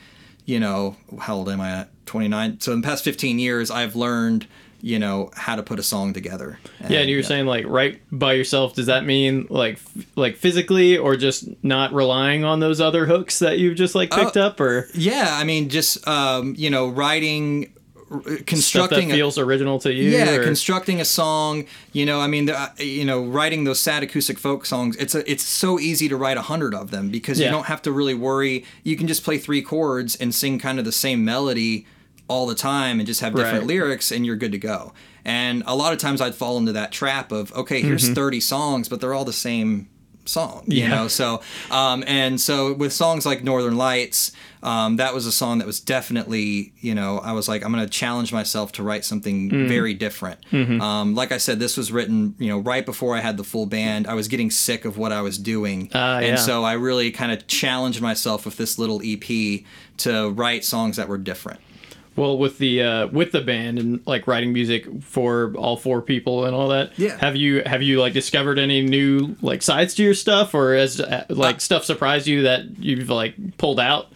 you 0.44 0.58
know, 0.58 0.96
how 1.20 1.36
old 1.36 1.48
am 1.48 1.60
I 1.60 1.70
at? 1.82 2.06
29. 2.06 2.58
So 2.58 2.72
in 2.72 2.80
the 2.80 2.86
past 2.88 3.04
15 3.04 3.38
years, 3.38 3.70
I've 3.70 3.94
learned, 3.94 4.48
you 4.86 4.98
know, 4.98 5.30
how 5.34 5.56
to 5.56 5.62
put 5.62 5.78
a 5.78 5.82
song 5.82 6.12
together. 6.12 6.58
yeah, 6.90 6.98
and 7.00 7.08
you 7.08 7.16
were 7.16 7.22
saying 7.22 7.46
like 7.46 7.64
write 7.66 8.02
by 8.12 8.34
yourself. 8.34 8.74
Does 8.74 8.86
that 8.86 9.06
mean 9.06 9.46
like 9.48 9.76
f- 9.76 10.06
like 10.14 10.36
physically, 10.36 10.98
or 10.98 11.16
just 11.16 11.48
not 11.64 11.94
relying 11.94 12.44
on 12.44 12.60
those 12.60 12.82
other 12.82 13.06
hooks 13.06 13.38
that 13.38 13.58
you've 13.58 13.76
just 13.78 13.94
like 13.94 14.10
picked 14.10 14.36
Oh, 14.36 14.42
up, 14.42 14.60
or 14.60 14.88
Yeah, 14.94 15.28
I 15.30 15.44
mean, 15.44 15.70
just 15.70 16.06
um, 16.06 16.54
you 16.58 16.68
know, 16.68 16.88
writing, 16.88 17.72
r- 18.10 18.20
stuff 18.20 18.24
that 18.36 18.46
constructing. 18.46 19.10
a- 19.10 19.14
feels 19.14 19.38
original 19.38 19.78
to 19.80 19.90
you? 19.92 20.10
yeah, 20.10 20.32
or- 20.34 20.44
constructing 20.44 21.00
a 21.00 21.04
song. 21.06 21.64
You 21.94 22.04
know, 22.04 22.20
I 22.20 22.26
mean, 22.26 22.44
the, 22.44 22.60
uh, 22.60 22.68
you 22.78 23.06
know, 23.06 23.24
writing 23.24 23.64
those 23.64 23.80
sad 23.80 24.02
acoustic 24.02 24.38
folk 24.38 24.66
songs. 24.66 24.96
It's 24.96 25.14
a, 25.14 25.28
it's 25.30 25.44
so 25.44 25.78
easy 25.80 26.10
to 26.10 26.16
write 26.16 26.36
a 26.36 26.42
hundred 26.42 26.74
of 26.74 26.90
them 26.90 27.08
because 27.08 27.40
Yeah. 27.40 27.46
you 27.46 27.52
don't 27.52 27.66
have 27.66 27.80
to 27.82 27.90
really 27.90 28.14
worry. 28.14 28.66
You 28.82 28.96
can 28.98 29.06
just 29.06 29.24
play 29.24 29.38
three 29.38 29.62
chords 29.62 30.14
and 30.16 30.34
sing 30.34 30.58
kind 30.58 30.78
of 30.78 30.84
the 30.84 30.92
same 30.92 31.24
melody 31.24 31.86
all 32.28 32.46
the 32.46 32.54
time 32.54 33.00
and 33.00 33.06
just 33.06 33.20
have 33.20 33.34
different 33.34 33.58
Right. 33.60 33.66
lyrics 33.66 34.10
and 34.10 34.24
you're 34.24 34.36
good 34.36 34.52
to 34.52 34.58
go. 34.58 34.92
And 35.24 35.62
a 35.66 35.74
lot 35.76 35.92
of 35.92 35.98
times 35.98 36.20
I'd 36.20 36.34
fall 36.34 36.56
into 36.58 36.72
that 36.72 36.90
trap 36.92 37.32
of 37.32 37.52
okay, 37.54 37.80
here's 37.82 38.08
30 38.10 38.40
songs, 38.40 38.88
but 38.88 39.00
they're 39.00 39.14
all 39.14 39.24
the 39.26 39.32
same 39.32 39.88
song 40.26 40.62
you 40.66 40.80
Yeah. 40.80 40.88
know 40.88 41.06
so 41.06 41.42
um 41.70 42.02
and 42.06 42.40
so 42.40 42.72
with 42.72 42.94
songs 42.94 43.26
like 43.26 43.44
northern 43.44 43.76
lights 43.76 44.32
um 44.62 44.96
that 44.96 45.12
was 45.12 45.26
a 45.26 45.30
song 45.32 45.58
that 45.58 45.66
was 45.66 45.80
definitely 45.80 46.72
you 46.80 46.94
know 46.94 47.18
i 47.18 47.32
was 47.32 47.46
like 47.46 47.62
i'm 47.62 47.70
gonna 47.70 47.86
challenge 47.86 48.32
myself 48.32 48.72
to 48.72 48.82
write 48.82 49.04
something 49.04 49.50
Mm. 49.50 49.68
very 49.68 49.92
different 49.92 50.40
Mm-hmm. 50.50 50.80
um 50.80 51.14
like 51.14 51.30
i 51.30 51.36
said 51.36 51.58
this 51.60 51.76
was 51.76 51.92
written 51.92 52.34
you 52.38 52.48
know 52.48 52.58
right 52.60 52.86
before 52.86 53.14
i 53.14 53.20
had 53.20 53.36
the 53.36 53.44
full 53.44 53.66
band 53.66 54.06
i 54.06 54.14
was 54.14 54.26
getting 54.28 54.50
sick 54.50 54.86
of 54.86 54.96
what 54.96 55.12
i 55.12 55.20
was 55.20 55.36
doing 55.36 55.90
yeah. 55.94 56.20
and 56.20 56.38
so 56.38 56.64
i 56.64 56.72
really 56.72 57.10
kind 57.10 57.30
of 57.30 57.46
challenged 57.46 58.00
myself 58.00 58.46
with 58.46 58.56
this 58.56 58.78
little 58.78 59.02
ep 59.04 59.24
to 59.98 60.30
write 60.30 60.64
songs 60.64 60.96
that 60.96 61.06
were 61.06 61.18
different 61.18 61.60
Well, 62.16 62.38
with 62.38 62.58
the 62.58 62.82
uh, 62.82 63.06
with 63.08 63.32
the 63.32 63.40
band 63.40 63.78
and 63.78 64.06
like 64.06 64.26
writing 64.26 64.52
music 64.52 64.86
for 65.02 65.52
all 65.56 65.76
four 65.76 66.00
people 66.00 66.44
and 66.44 66.54
all 66.54 66.68
that. 66.68 66.96
Yeah. 66.98 67.18
Have 67.18 67.34
you 67.34 67.62
have 67.66 67.82
you 67.82 68.00
like 68.00 68.12
discovered 68.12 68.58
any 68.58 68.82
new 68.82 69.36
like 69.42 69.62
sides 69.62 69.94
to 69.94 70.02
your 70.04 70.14
stuff, 70.14 70.54
or 70.54 70.74
has 70.74 71.00
uh, 71.00 71.24
like 71.28 71.60
stuff 71.60 71.84
surprised 71.84 72.26
you 72.26 72.42
that 72.42 72.78
you've 72.78 73.10
like 73.10 73.56
pulled 73.58 73.80
out? 73.80 74.12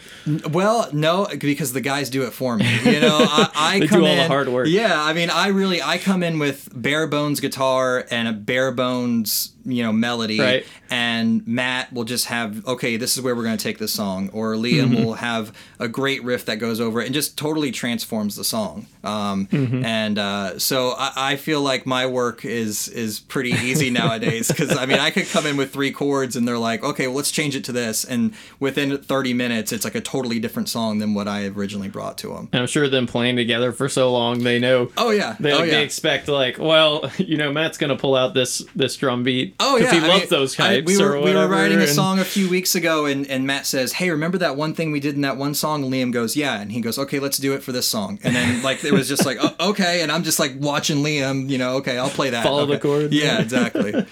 Well, 0.51 0.89
no, 0.93 1.27
because 1.41 1.73
the 1.73 1.81
guys 1.81 2.09
do 2.09 2.23
it 2.23 2.33
for 2.33 2.57
me. 2.57 2.67
You 2.85 3.01
know, 3.01 3.19
I, 3.21 3.51
I 3.55 3.81
They 3.81 3.87
come 3.89 4.01
do 4.01 4.07
all 4.07 4.17
the 4.17 4.29
hard 4.29 4.49
work. 4.49 4.69
Yeah, 4.69 5.03
I 5.03 5.13
mean, 5.13 5.31
I 5.31 5.49
really 5.49 5.83
I 5.83 5.99
come 5.99 6.23
in 6.23 6.39
with 6.39 6.69
bare 6.75 7.07
bones 7.07 7.41
guitar 7.41 8.07
and 8.11 8.29
a 8.29 8.33
bare 8.33 8.71
bones 8.71 9.55
you 9.71 9.83
know 9.83 9.93
melody, 9.93 10.41
Right. 10.41 10.67
and 10.91 11.47
Matt 11.47 11.93
will 11.93 12.05
just 12.05 12.27
have 12.27 12.67
okay, 12.67 12.97
this 12.97 13.17
is 13.17 13.23
where 13.23 13.35
we're 13.37 13.43
going 13.45 13.57
to 13.57 13.63
take 13.63 13.79
this 13.79 13.93
song, 13.93 14.31
or 14.33 14.55
Liam 14.55 14.89
Mm-hmm. 14.91 15.05
will 15.05 15.15
have 15.15 15.53
a 15.79 15.89
great 15.89 16.23
riff 16.25 16.45
that 16.47 16.57
goes 16.57 16.81
over 16.81 17.01
it 17.01 17.07
and 17.07 17.15
just 17.15 17.37
totally 17.37 17.71
transforms 17.71 18.37
the 18.37 18.45
song. 18.45 18.87
Um, 19.05 19.47
Mm-hmm. 19.49 19.85
And 19.85 20.19
uh, 20.19 20.59
so 20.59 20.95
I, 20.99 21.13
I 21.33 21.37
feel 21.37 21.61
like 21.61 21.87
my 21.87 22.07
work 22.07 22.45
is 22.45 22.89
is 22.89 23.21
pretty 23.21 23.51
easy 23.51 23.91
nowadays 24.03 24.49
because 24.49 24.77
I 24.77 24.87
mean 24.87 24.99
I 24.99 25.11
could 25.11 25.27
come 25.29 25.47
in 25.47 25.57
with 25.57 25.73
three 25.73 25.91
chords 25.93 26.37
and 26.37 26.47
they're 26.47 26.59
like, 26.59 26.83
okay, 26.83 27.07
well, 27.07 27.17
let's 27.17 27.31
change 27.31 27.55
it 27.57 27.65
to 27.65 27.73
this, 27.73 28.05
and 28.05 28.35
within 28.61 28.97
30 28.99 29.35
minutes, 29.35 29.73
it's 29.73 29.85
like 29.85 29.95
a 29.95 30.01
totally 30.01 30.39
different 30.39 30.69
song 30.69 30.99
than 30.99 31.15
what 31.15 31.29
I 31.29 31.47
originally 31.47 31.89
brought 31.89 32.19
to 32.19 32.29
them. 32.29 32.49
And 32.53 32.63
I'm 32.63 32.67
sure 32.67 32.89
them 32.89 33.07
playing 33.07 33.37
together 33.37 33.73
for 33.73 33.89
so 33.89 34.11
long, 34.13 34.41
they 34.45 34.59
know. 34.59 34.91
Oh 34.97 35.11
yeah, 35.11 35.37
They, 35.41 35.53
oh 35.53 35.59
like, 35.59 35.67
yeah. 35.71 35.75
they 35.79 35.83
expect 35.85 36.29
like, 36.29 36.59
well, 36.59 37.11
you 37.19 37.37
know, 37.37 37.53
Matt's 37.53 37.79
gonna 37.79 37.97
pull 37.97 38.15
out 38.17 38.35
this 38.35 38.65
this 38.75 38.97
drum 38.97 39.23
beat. 39.23 39.55
Oh 39.61 39.77
yeah, 39.77 39.91
he 39.93 39.99
I 39.99 40.07
loves 40.07 40.21
mean, 40.21 40.29
those 40.31 40.59
I- 40.61 40.69
types. 40.69 40.87
we 40.87 40.97
were 41.05 41.21
we 41.21 41.35
were 41.35 41.49
writing 41.49 41.79
a 41.79 41.83
and- 41.83 41.91
song 41.91 42.19
a 42.21 42.25
few 42.25 42.49
weeks 42.49 42.75
ago, 42.77 43.07
and, 43.07 43.27
and 43.27 43.47
Matt 43.47 43.67
says, 43.67 43.93
"Hey, 43.95 44.11
remember 44.11 44.39
that 44.39 44.57
one 44.57 44.73
thing 44.73 44.93
we 44.93 45.01
did 45.01 45.17
in 45.17 45.23
that 45.23 45.37
one 45.37 45.55
song?" 45.55 45.83
And 45.85 45.93
Liam 45.93 46.13
goes, 46.13 46.37
"Yeah," 46.37 46.61
and 46.61 46.71
he 46.71 46.81
goes, 46.81 46.99
"Okay, 46.99 47.19
let's 47.19 47.39
do 47.39 47.55
it 47.55 47.63
for 47.63 47.73
this 47.73 47.89
song." 47.89 48.19
And 48.23 48.37
then 48.37 48.63
like 48.63 48.85
it 48.85 48.93
was 48.93 49.09
just 49.09 49.27
like, 49.27 49.39
oh, 49.41 49.55
"Okay," 49.71 50.03
and 50.03 50.13
I'm 50.13 50.23
just 50.23 50.39
like 50.39 50.53
watching 50.59 50.99
Liam, 50.99 51.49
you 51.51 51.59
know, 51.59 51.77
okay, 51.79 51.99
I'll 51.99 52.09
play 52.11 52.31
that. 52.31 52.45
Follow 52.45 52.67
the 52.67 52.79
chord. 52.79 53.13
Yeah, 53.13 53.41
exactly. 53.41 53.95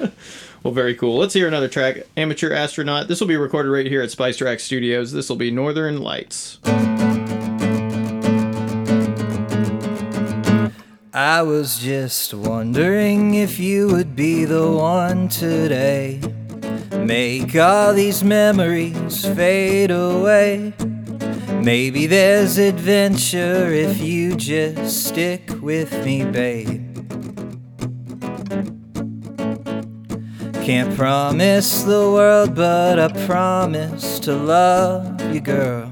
Well, 0.62 0.74
very 0.74 0.96
cool. 0.96 1.16
Let's 1.18 1.32
hear 1.32 1.46
another 1.46 1.68
track. 1.68 1.98
Amateur 2.16 2.52
Astronaut. 2.52 3.06
This 3.06 3.20
will 3.20 3.28
be 3.28 3.36
recorded 3.36 3.70
right 3.70 3.86
here 3.86 4.02
at 4.02 4.10
Spice 4.10 4.40
Rack 4.40 4.58
Studios. 4.58 5.12
This 5.12 5.28
will 5.28 5.36
be 5.36 5.52
Northern 5.52 6.00
Lights. 6.00 6.58
I 11.16 11.40
was 11.40 11.78
just 11.78 12.34
wondering 12.34 13.36
if 13.36 13.58
you 13.58 13.88
would 13.88 14.14
be 14.14 14.44
the 14.44 14.70
one 14.70 15.30
today. 15.30 16.20
Make 16.92 17.56
all 17.56 17.94
these 17.94 18.22
memories 18.22 19.24
fade 19.24 19.90
away. 19.90 20.74
Maybe 21.62 22.06
there's 22.06 22.58
adventure 22.58 23.72
if 23.72 23.98
you 23.98 24.36
just 24.36 25.06
stick 25.06 25.48
with 25.62 25.90
me, 26.04 26.22
babe. 26.26 26.84
Can't 30.66 30.94
promise 30.94 31.82
the 31.84 32.10
world, 32.12 32.54
but 32.54 32.98
I 32.98 33.08
promise 33.24 34.18
to 34.18 34.34
love 34.34 35.34
you, 35.34 35.40
girl. 35.40 35.85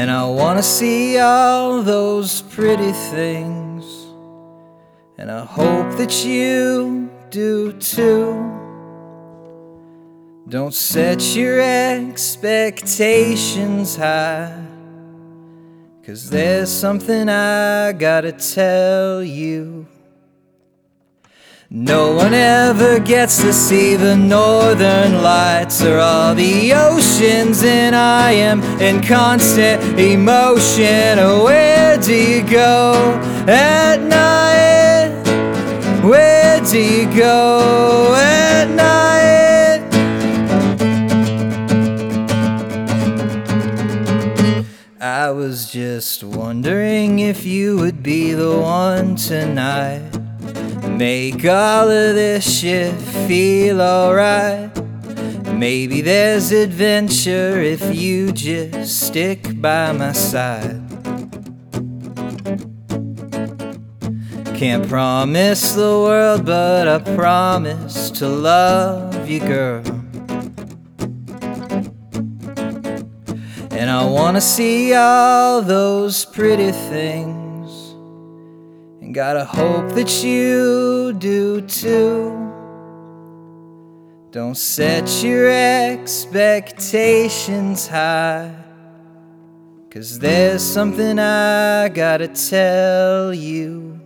And 0.00 0.08
I 0.10 0.24
wanna 0.24 0.62
see 0.62 1.18
all 1.18 1.82
those 1.82 2.40
pretty 2.40 2.92
things. 3.12 3.84
And 5.18 5.30
I 5.30 5.44
hope 5.44 5.98
that 5.98 6.24
you 6.24 7.10
do 7.28 7.74
too. 7.74 8.32
Don't 10.48 10.72
set 10.72 11.20
your 11.36 11.60
expectations 11.60 13.96
high. 13.96 14.64
Cause 16.06 16.30
there's 16.30 16.70
something 16.70 17.28
I 17.28 17.92
gotta 17.92 18.32
tell 18.32 19.22
you. 19.22 19.86
No 21.72 22.16
one 22.16 22.34
ever 22.34 22.98
gets 22.98 23.40
to 23.42 23.52
see 23.52 23.94
the 23.94 24.16
northern 24.16 25.22
lights 25.22 25.80
or 25.84 25.98
all 25.98 26.34
the 26.34 26.72
oceans, 26.72 27.62
and 27.62 27.94
I 27.94 28.32
am 28.32 28.60
in 28.80 29.00
constant 29.00 29.80
emotion. 29.96 31.20
Oh, 31.20 31.44
where 31.44 31.96
do 31.96 32.12
you 32.12 32.42
go 32.42 33.14
at 33.46 34.00
night? 34.00 35.14
Where 36.02 36.60
do 36.60 36.76
you 36.76 37.06
go 37.16 38.16
at 38.16 38.64
night? 38.64 39.86
I 45.00 45.30
was 45.30 45.70
just 45.70 46.24
wondering 46.24 47.20
if 47.20 47.46
you 47.46 47.76
would 47.76 48.02
be 48.02 48.32
the 48.32 48.58
one 48.58 49.14
tonight. 49.14 50.09
Make 51.00 51.46
all 51.46 51.88
of 51.88 52.14
this 52.14 52.60
shit 52.60 52.94
feel 53.26 53.80
alright. 53.80 54.70
Maybe 55.46 56.02
there's 56.02 56.52
adventure 56.52 57.58
if 57.58 57.94
you 57.94 58.32
just 58.32 59.06
stick 59.06 59.62
by 59.62 59.92
my 59.92 60.12
side. 60.12 60.82
Can't 64.54 64.86
promise 64.86 65.72
the 65.72 65.88
world, 66.04 66.44
but 66.44 66.86
I 66.86 66.98
promise 67.16 68.10
to 68.18 68.28
love 68.28 69.26
you, 69.26 69.40
girl. 69.40 69.82
And 73.70 73.88
I 73.88 74.04
wanna 74.04 74.42
see 74.42 74.92
all 74.92 75.62
those 75.62 76.26
pretty 76.26 76.72
things. 76.72 77.49
Gotta 79.12 79.44
hope 79.44 79.92
that 79.94 80.22
you 80.22 81.12
do 81.14 81.62
too. 81.62 82.30
Don't 84.30 84.56
set 84.56 85.24
your 85.24 85.50
expectations 85.50 87.88
high. 87.88 88.54
Cause 89.90 90.20
there's 90.20 90.62
something 90.62 91.18
I 91.18 91.88
gotta 91.88 92.28
tell 92.28 93.34
you. 93.34 93.98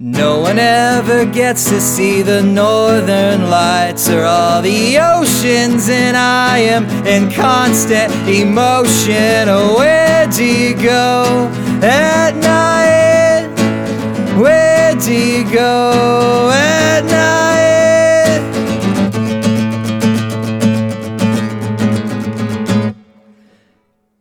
No 0.00 0.40
one 0.40 0.58
ever 0.58 1.24
gets 1.24 1.68
to 1.68 1.80
see 1.80 2.22
the 2.22 2.42
northern 2.42 3.50
lights 3.50 4.10
or 4.10 4.24
all 4.24 4.62
the 4.62 4.98
oceans, 4.98 5.88
and 5.88 6.16
I 6.16 6.58
am 6.58 6.86
in 7.06 7.30
constant 7.30 8.12
emotion. 8.28 9.48
Oh, 9.48 9.76
where 9.78 10.26
do 10.26 10.44
you 10.44 10.74
go 10.74 11.48
at 11.80 12.34
night? 12.34 12.73
Where 14.36 14.96
do 14.96 15.14
you 15.14 15.44
go 15.52 16.50
at 16.52 17.04
night? 17.04 18.42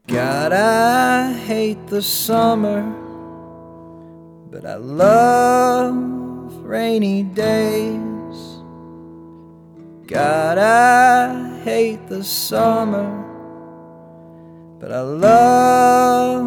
God, 0.06 0.54
I 0.54 1.34
hate 1.34 1.88
the 1.88 2.04
summer, 2.04 2.84
but 4.52 4.66
I 4.66 4.76
love 4.76 5.96
rainy 6.64 7.24
days. 7.24 8.38
God, 10.06 10.60
I 10.60 11.60
hate 11.62 12.08
the 12.08 12.24
summer, 12.24 13.10
but 14.80 14.92
I 14.92 15.02
love 15.02 16.46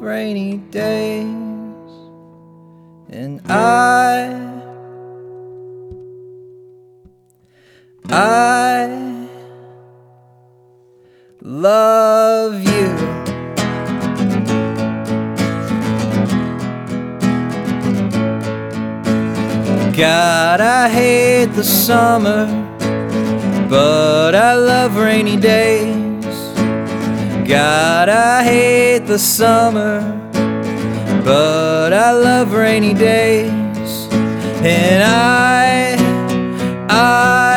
rainy 0.00 0.58
days. 0.70 1.41
And 3.14 3.42
I, 3.44 4.32
I 8.08 9.28
love 11.42 12.54
you. 12.54 12.72
God, 19.94 20.62
I 20.62 20.88
hate 20.88 21.52
the 21.54 21.62
summer, 21.62 22.46
but 23.68 24.34
I 24.34 24.54
love 24.54 24.96
rainy 24.96 25.36
days. 25.36 26.24
God, 27.46 28.08
I 28.08 28.42
hate 28.42 29.00
the 29.06 29.18
summer, 29.18 30.00
but 31.24 31.92
I 31.92 32.12
love 32.12 32.52
rainy 32.52 32.94
days. 32.94 34.08
And 34.64 35.02
I, 35.02 35.96
I, 36.88 37.51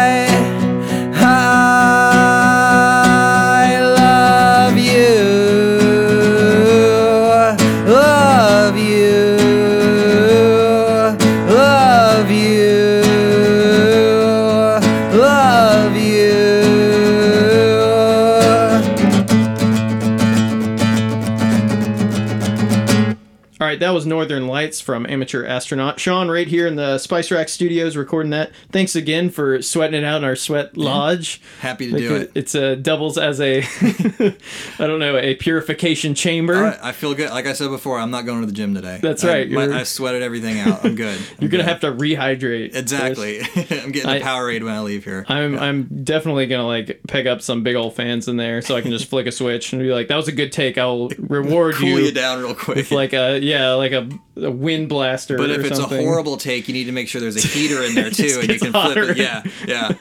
All 23.66 23.72
right, 23.72 23.80
that 23.80 23.96
was 23.96 24.06
Northern 24.06 24.46
Lights 24.48 24.80
from 24.80 25.08
Amateur 25.10 25.44
Astronaut. 25.44 26.00
Sean, 26.00 26.30
right 26.30 26.48
here 26.48 26.68
in 26.68 26.76
the 26.76 27.00
Spice 27.00 27.32
Rack 27.32 27.50
Studios, 27.50 27.98
recording 27.98 28.30
that. 28.30 28.52
Thanks 28.72 28.96
again 28.96 29.32
for 29.32 29.60
sweating 29.64 30.00
it 30.00 30.06
out 30.06 30.18
in 30.18 30.24
our 30.24 30.36
sweat 30.36 30.78
lodge. 30.78 31.42
Happy 31.62 31.88
to 31.88 31.94
Like, 31.94 32.02
do 32.04 32.16
it. 32.16 32.32
It's 32.36 32.54
a 32.54 32.76
doubles 32.76 33.18
as 33.18 33.42
a, 33.42 33.64
I 34.80 34.86
don't 34.86 35.00
know, 35.00 35.18
a 35.18 35.34
purification 35.34 36.14
chamber. 36.14 36.78
I, 36.80 36.90
I 36.90 36.92
feel 36.92 37.16
good. 37.16 37.32
Like 37.32 37.48
I 37.48 37.54
said 37.54 37.70
before, 37.70 37.98
I'm 37.98 38.12
not 38.12 38.28
going 38.28 38.42
to 38.42 38.46
the 38.46 38.54
gym 38.54 38.76
today. 38.76 39.00
That's 39.02 39.24
I- 39.24 39.28
right, 39.30 39.50
my- 39.50 39.80
I 39.80 39.82
sweated 39.82 40.22
everything 40.22 40.60
out. 40.60 40.86
I'm 40.86 40.94
good. 40.94 41.20
You're 41.40 41.50
gonna 41.50 41.64
have 41.64 41.80
to 41.80 41.92
rehydrate. 41.92 42.76
exactly. 42.76 43.40
I'm 43.82 43.92
getting 43.92 44.12
I- 44.12 44.18
a 44.18 44.22
Powerade 44.22 44.62
when 44.64 44.74
I 44.76 44.82
leave 44.82 45.06
here. 45.06 45.26
I'm 45.28 45.58
I'm 45.58 46.04
definitely 46.04 46.46
gonna 46.46 46.68
like 46.68 47.02
pick 47.08 47.26
up 47.26 47.42
some 47.42 47.64
big 47.64 47.76
old 47.76 47.96
fans 47.96 48.28
in 48.28 48.38
there 48.38 48.62
so 48.62 48.76
I 48.76 48.82
can 48.82 48.92
just 48.92 49.08
flick 49.08 49.26
a 49.26 49.32
switch 49.32 49.74
and 49.74 49.82
be 49.82 49.92
like, 49.92 50.08
that 50.10 50.18
was 50.18 50.28
a 50.28 50.32
good 50.32 50.52
take. 50.52 50.78
I'll 50.78 51.10
reward 51.18 51.74
you. 51.76 51.80
Cool 51.80 51.88
you, 52.02 52.06
you 52.06 52.12
down 52.12 52.44
real 52.44 52.54
quick. 52.54 52.76
with 52.78 52.92
like 52.92 53.14
a 53.14 53.40
yeah, 53.40 53.55
like 53.78 53.92
a, 53.92 54.10
a 54.38 54.52
wind 54.52 54.90
blaster. 54.90 55.38
But 55.38 55.50
if 55.50 55.66
it's 55.66 55.78
something. 55.78 56.00
a 56.00 56.04
horrible 56.04 56.38
take, 56.38 56.68
you 56.68 56.74
need 56.74 56.86
to 56.86 56.92
make 56.92 57.08
sure 57.08 57.22
there's 57.22 57.44
a 57.44 57.48
heater 57.48 57.82
in 57.84 57.96
there 57.96 58.10
too, 58.10 58.40
and 58.42 58.50
you 58.50 58.60
can 58.60 58.72
flip 58.72 58.74
hotter. 58.74 59.12
it. 59.12 59.18
Yeah, 59.18 59.44
yeah, 59.68 59.94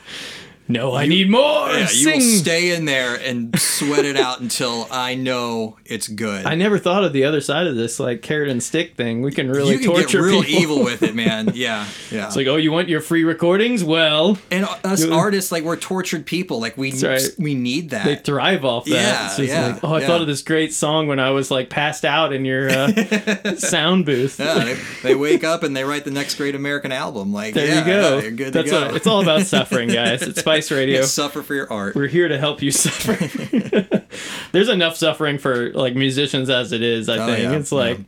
no, 0.66 0.94
I 0.94 1.06
need 1.06 1.30
more. 1.30 1.68
yeah. 1.70 1.88
You 1.90 2.12
will 2.12 2.20
stay 2.20 2.74
in 2.74 2.86
there 2.86 3.14
and 3.16 3.58
sweat 3.58 4.04
it 4.04 4.16
out 4.16 4.40
until 4.44 4.86
I 4.90 5.14
know 5.14 5.76
it's 5.84 6.08
good. 6.08 6.46
I 6.46 6.54
never 6.54 6.78
thought 6.78 7.04
of 7.04 7.12
the 7.12 7.24
other 7.24 7.40
side 7.40 7.66
of 7.66 7.76
this, 7.76 8.00
like 8.00 8.22
carrot 8.22 8.48
and 8.48 8.62
stick 8.62 8.96
thing. 8.96 9.20
We 9.22 9.30
can 9.32 9.50
really 9.50 9.72
you 9.74 9.78
can 9.80 9.88
torture 9.88 10.20
get 10.20 10.24
real 10.24 10.42
people. 10.42 10.62
evil 10.62 10.84
with 10.84 11.02
it, 11.02 11.14
man. 11.24 11.52
Yeah, 11.54 11.86
yeah. 12.10 12.26
It's 12.26 12.36
like, 12.36 12.46
oh, 12.46 12.56
you 12.56 12.72
want 12.72 12.88
your 12.88 13.00
free 13.00 13.24
recordings? 13.24 13.84
Well, 13.84 14.38
and 14.50 14.66
us 14.84 15.04
you- 15.04 15.12
artists, 15.12 15.52
like 15.52 15.64
we're 15.64 15.76
tortured 15.76 16.24
people. 16.26 16.60
Like 16.60 16.76
we 16.78 16.92
right. 17.02 17.22
we 17.38 17.54
need 17.54 17.90
that. 17.90 18.04
they 18.06 18.16
thrive 18.16 18.64
off 18.64 18.86
that. 18.86 18.90
Yeah, 18.90 19.26
it's 19.26 19.36
just 19.36 19.48
yeah, 19.48 19.66
like, 19.66 19.84
oh, 19.84 19.92
I 19.94 20.00
yeah. 20.00 20.06
thought 20.06 20.20
of 20.22 20.26
this 20.26 20.42
great 20.42 20.72
song 20.72 21.08
when 21.08 21.20
I 21.20 21.30
was 21.30 21.50
like 21.50 21.68
passed 21.68 22.04
out 22.04 22.32
in 22.32 22.44
your 22.44 22.70
uh, 22.70 23.54
sound 23.56 24.06
booth. 24.06 24.40
yeah, 24.40 24.64
they, 24.64 24.74
they 25.02 25.14
wake 25.14 25.44
up 25.44 25.62
and 25.62 25.76
they 25.76 25.84
write 25.84 26.04
the 26.04 26.10
next 26.10 26.36
great 26.36 26.54
American 26.54 26.90
album. 26.92 27.32
Like 27.32 27.52
There 27.54 27.66
yeah, 27.66 27.78
you 27.80 27.84
go. 27.84 28.16
yeah, 28.16 28.22
you're 28.22 28.30
good 28.30 28.52
That's 28.54 28.70
to 28.70 28.70
go. 28.70 28.86
what 28.86 28.96
it's 28.96 29.06
all 29.06 29.20
about 29.20 29.42
suffering, 29.42 29.88
guys. 29.90 30.22
It's 30.22 30.42
Spice 30.56 30.70
Radio. 30.78 31.00
Yeah, 31.00 31.06
suffer 31.06 31.42
for 31.42 31.54
your 31.54 31.72
art. 31.72 31.94
We're 31.94 32.06
here 32.08 32.28
to 32.28 32.38
help 32.38 32.62
you 32.62 32.70
suffer. 32.72 33.12
There's 34.52 34.68
enough 34.68 34.96
suffering 34.96 35.38
for 35.38 35.72
like 35.72 35.94
musicians 35.94 36.50
as 36.50 36.72
it 36.72 36.82
is. 36.82 37.08
I 37.08 37.18
Oh, 37.18 37.26
think 37.26 37.42
yeah, 37.42 37.52
it's 37.52 37.72
like 37.72 37.98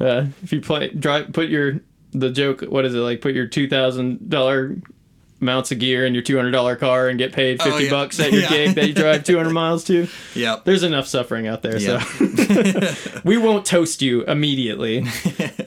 uh, 0.00 0.26
if 0.42 0.52
you 0.52 0.60
play, 0.60 0.88
drive, 0.90 1.32
put 1.32 1.48
your 1.48 1.80
the 2.12 2.30
joke. 2.30 2.62
What 2.62 2.84
is 2.84 2.94
it 2.94 2.98
like? 2.98 3.20
Put 3.20 3.34
your 3.34 3.46
two 3.46 3.68
thousand 3.68 4.28
dollar 4.28 4.76
mounts 5.42 5.70
of 5.72 5.78
gear 5.78 6.06
in 6.06 6.14
your 6.14 6.22
two 6.22 6.36
hundred 6.36 6.52
dollar 6.52 6.76
car 6.76 7.08
and 7.08 7.18
get 7.18 7.32
paid 7.32 7.60
fifty 7.62 7.72
Oh, 7.74 7.78
yeah. 7.84 7.90
bucks 7.90 8.18
at 8.20 8.32
your 8.32 8.42
Yeah. 8.42 8.48
gig 8.48 8.74
that 8.76 8.88
you 8.88 8.94
drive 8.94 9.24
two 9.24 9.36
hundred 9.36 9.52
miles 9.52 9.84
to. 9.84 10.06
Yep. 10.34 10.64
There's 10.64 10.82
enough 10.82 11.06
suffering 11.06 11.46
out 11.46 11.60
there, 11.62 11.76
Yeah. 11.78 12.00
so 12.02 13.20
we 13.24 13.36
won't 13.36 13.66
toast 13.66 14.00
you 14.00 14.22
immediately. 14.24 15.04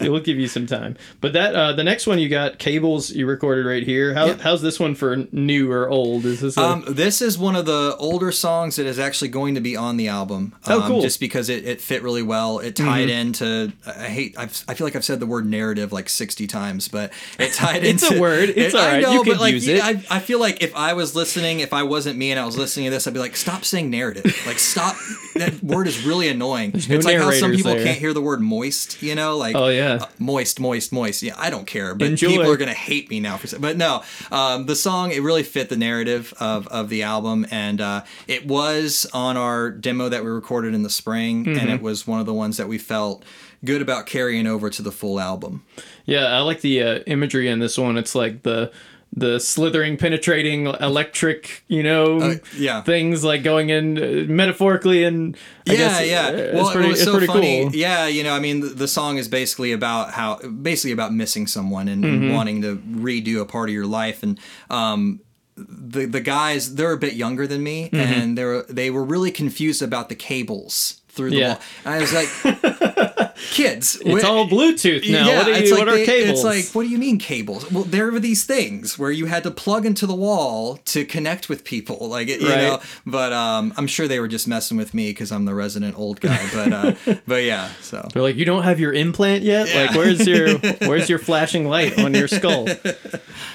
we'll 0.02 0.20
give 0.22 0.40
you 0.40 0.48
some 0.48 0.66
time. 0.66 0.98
But 1.22 1.34
that 1.34 1.56
uh, 1.56 1.74
the 1.74 1.84
next 1.84 2.08
one 2.08 2.18
you 2.20 2.30
got 2.30 2.58
cables 2.58 3.12
you 3.12 3.28
recorded 3.28 3.66
right 3.66 3.84
here. 3.84 4.14
How, 4.14 4.26
Yep. 4.26 4.40
How's 4.42 4.62
this 4.64 4.80
one 4.80 4.96
for 4.96 5.18
new 5.32 5.72
or 5.72 5.88
old? 5.90 6.26
Is 6.26 6.42
this 6.42 6.58
a, 6.58 6.62
Um, 6.62 6.84
this 6.88 7.22
is 7.22 7.38
one 7.38 7.56
of 7.56 7.66
the 7.68 7.96
older 8.00 8.32
songs 8.32 8.78
that 8.78 8.86
is 8.88 8.98
actually 8.98 9.28
going 9.28 9.54
to 9.56 9.62
be 9.62 9.76
on 9.76 9.98
the 9.98 10.08
album. 10.08 10.56
Oh, 10.68 10.82
um, 10.82 10.88
cool. 10.88 11.02
Just 11.02 11.20
because 11.20 11.48
it, 11.50 11.66
it 11.66 11.80
fit 11.82 12.02
really 12.02 12.24
well. 12.24 12.58
It 12.60 12.76
tied 12.76 13.10
into. 13.10 13.72
I 13.86 14.08
hate. 14.08 14.36
I've, 14.38 14.64
I 14.68 14.74
feel 14.74 14.88
like 14.88 14.96
I've 14.96 15.06
said 15.06 15.20
the 15.20 15.26
word 15.28 15.46
narrative 15.46 15.92
like 15.94 16.10
sixty 16.10 16.48
times, 16.48 16.88
but 16.88 17.14
it 17.38 17.54
tied 17.54 17.84
It's 17.84 18.02
into. 18.04 18.06
It's 18.06 18.16
a 18.16 18.22
word. 18.22 18.50
It's 18.50 18.74
it, 18.74 18.76
all 18.76 18.82
I 18.86 19.00
know, 19.02 19.12
You 19.14 19.24
could 19.24 19.40
like 19.40 19.54
use 19.54 19.65
Is 19.68 19.80
Yeah, 19.80 19.90
it? 19.90 20.12
I, 20.12 20.18
I 20.18 20.20
feel 20.20 20.40
like 20.40 20.62
if 20.64 20.76
I 20.76 20.94
was 20.94 21.16
listening, 21.16 21.60
if 21.60 21.74
I 21.74 21.84
wasn't 21.84 22.18
me 22.18 22.32
and 22.32 22.40
I 22.40 22.46
was 22.46 22.58
listening 22.58 22.86
to 22.86 22.92
this, 22.92 23.08
I'd 23.08 23.14
be 23.14 23.20
like, 23.20 23.36
stop 23.36 23.64
saying 23.66 23.90
narrative. 23.90 24.26
Like, 24.46 24.60
stop. 24.60 24.96
that 25.36 25.62
word 25.64 25.88
is 25.88 26.06
really 26.06 26.28
annoying. 26.30 26.72
no 26.72 26.80
it's 26.96 27.06
like 27.06 27.18
how 27.18 27.32
some 27.32 27.52
people 27.52 27.74
there. 27.74 27.84
can't 27.84 27.98
hear 27.98 28.14
the 28.14 28.22
word 28.22 28.42
moist, 28.42 29.02
you 29.02 29.16
know? 29.16 29.38
Like, 29.38 29.56
Oh, 29.56 29.68
yeah. 29.68 30.00
uh, 30.02 30.06
moist, 30.20 30.60
moist, 30.60 30.92
moist. 30.94 31.22
Yeah, 31.24 31.34
I 31.38 31.50
don't 31.50 31.66
care. 31.68 31.94
But 31.96 32.10
Enjoy. 32.10 32.28
people 32.30 32.50
are 32.52 32.58
going 32.58 32.70
to 32.70 32.74
hate 32.78 33.10
me 33.10 33.20
now 33.20 33.38
for 33.38 33.48
saying 33.48 33.62
But 33.62 33.78
no, 33.78 34.04
um, 34.32 34.66
the 34.66 34.76
song, 34.76 35.12
it 35.12 35.22
really 35.22 35.44
fit 35.44 35.70
the 35.70 35.78
narrative 35.78 36.34
of, 36.40 36.68
of 36.68 36.90
the 36.90 37.04
album. 37.04 37.46
And 37.52 37.82
uh, 37.82 38.04
it 38.28 38.48
was 38.48 39.06
on 39.14 39.38
our 39.38 39.70
demo 39.72 40.10
that 40.10 40.24
we 40.24 40.30
recorded 40.30 40.74
in 40.74 40.84
the 40.84 40.90
spring. 40.90 41.46
Mm-hmm. 41.46 41.60
And 41.60 41.70
it 41.70 41.82
was 41.82 42.06
one 42.08 42.20
of 42.20 42.26
the 42.26 42.34
ones 42.34 42.58
that 42.58 42.68
we 42.68 42.78
felt 42.78 43.24
good 43.64 43.82
about 43.82 44.06
carrying 44.06 44.46
over 44.46 44.70
to 44.70 44.82
the 44.84 44.92
full 44.92 45.20
album. 45.20 45.64
Yeah, 46.06 46.26
I 46.28 46.40
like 46.42 46.62
the 46.62 46.84
uh, 46.84 47.00
imagery 47.08 47.48
in 47.50 47.58
this 47.60 47.78
one. 47.80 47.98
It's 47.98 48.14
like 48.14 48.44
the 48.44 48.72
the 49.18 49.40
slithering, 49.40 49.96
penetrating, 49.98 50.66
electric, 50.68 51.64
you 51.70 51.82
know, 51.84 52.20
Uh, 52.20 52.36
yeah. 52.58 52.82
things 52.82 53.24
like 53.24 53.44
going 53.44 53.70
in 53.70 53.98
uh, 53.98 54.26
metaphorically 54.28 55.04
and 55.06 55.38
I 55.68 55.72
yeah, 55.72 55.78
guess, 55.78 56.08
yeah. 56.08 56.26
uh, 56.28 56.32
it's 56.34 56.54
well, 56.54 56.72
pretty, 56.72 56.88
it 56.88 56.92
was 56.92 57.00
it's 57.02 57.06
so 57.10 57.18
pretty 57.18 57.28
funny. 57.28 57.64
cool. 57.64 57.76
Yeah, 57.76 58.08
you 58.08 58.24
know, 58.24 58.34
I 58.34 58.40
mean, 58.40 58.60
the, 58.60 58.68
the 58.68 58.88
song 58.88 59.18
is 59.18 59.28
basically 59.30 59.72
about 59.72 60.12
how, 60.12 60.40
basically 60.40 60.92
about 60.92 61.14
missing 61.14 61.48
someone 61.48 61.88
and, 61.88 62.04
Mm-hmm. 62.04 62.34
wanting 62.34 62.62
to 62.64 62.76
redo 62.78 63.40
a 63.42 63.46
part 63.46 63.70
of 63.70 63.74
your 63.74 63.88
life, 63.88 64.22
and 64.22 64.38
um, 64.70 65.22
the 65.58 66.06
the 66.06 66.20
guys 66.22 66.76
they're 66.76 66.92
a 66.92 66.98
bit 66.98 67.14
younger 67.14 67.48
than 67.48 67.64
me, 67.64 67.90
Mm-hmm. 67.90 68.14
and 68.14 68.38
they 68.38 68.44
were 68.44 68.66
they 68.70 68.90
were 68.92 69.04
really 69.06 69.32
confused 69.32 69.82
about 69.82 70.10
the 70.10 70.16
cables 70.16 71.02
through 71.08 71.30
the 71.30 71.38
Yeah. 71.38 71.48
wall. 71.54 71.60
And 71.86 71.94
I 71.96 72.00
was 72.02 72.14
like, 72.14 72.30
kids, 73.52 74.02
It's 74.06 74.24
all 74.24 74.48
Bluetooth 74.48 75.10
now. 75.12 75.28
what, 75.38 75.48
are 75.48 75.52
it's 75.52 75.70
you, 75.70 75.76
like 75.76 75.80
what 75.86 75.88
are 75.90 75.98
they- 75.98 76.06
cables? 76.06 76.30
It's 76.40 76.44
like, 76.44 76.76
what 76.76 76.84
do 76.84 76.90
you 76.90 76.98
mean 76.98 77.18
cables? 77.20 77.70
Well, 77.72 77.84
there 77.84 78.12
were 78.12 78.20
these 78.20 78.44
things 78.46 78.98
where 79.00 79.12
you 79.12 79.26
had 79.28 79.44
to 79.44 79.52
plug 79.52 79.86
into 79.86 80.06
the 80.08 80.16
wall 80.16 80.78
to 80.86 81.06
connect 81.06 81.50
with 81.50 81.64
people, 81.64 82.08
like 82.08 82.28
you 82.28 82.40
Right. 82.48 82.58
know. 82.62 82.80
But 83.06 83.34
um, 83.34 83.74
I'm 83.78 83.88
sure 83.88 84.08
they 84.08 84.20
were 84.20 84.28
just 84.28 84.48
messing 84.48 84.78
with 84.78 84.94
me 84.94 85.10
because 85.12 85.32
I'm 85.32 85.46
the 85.46 85.54
resident 85.56 85.98
old 85.98 86.20
guy. 86.22 86.36
But 86.56 86.72
uh, 86.74 86.94
but 87.28 87.44
yeah, 87.44 87.70
so 87.82 88.08
They're 88.14 88.22
like, 88.24 88.36
you 88.36 88.46
don't 88.46 88.64
have 88.64 88.80
your 88.80 88.94
implant 88.94 89.44
yet. 89.44 89.68
Yeah. 89.74 89.82
Like, 89.88 89.92
where's 89.96 90.26
your 90.28 90.58
where's 90.90 91.10
your 91.10 91.20
flashing 91.20 91.68
light 91.68 91.98
on 92.00 92.14
your 92.14 92.28
skull? 92.28 92.68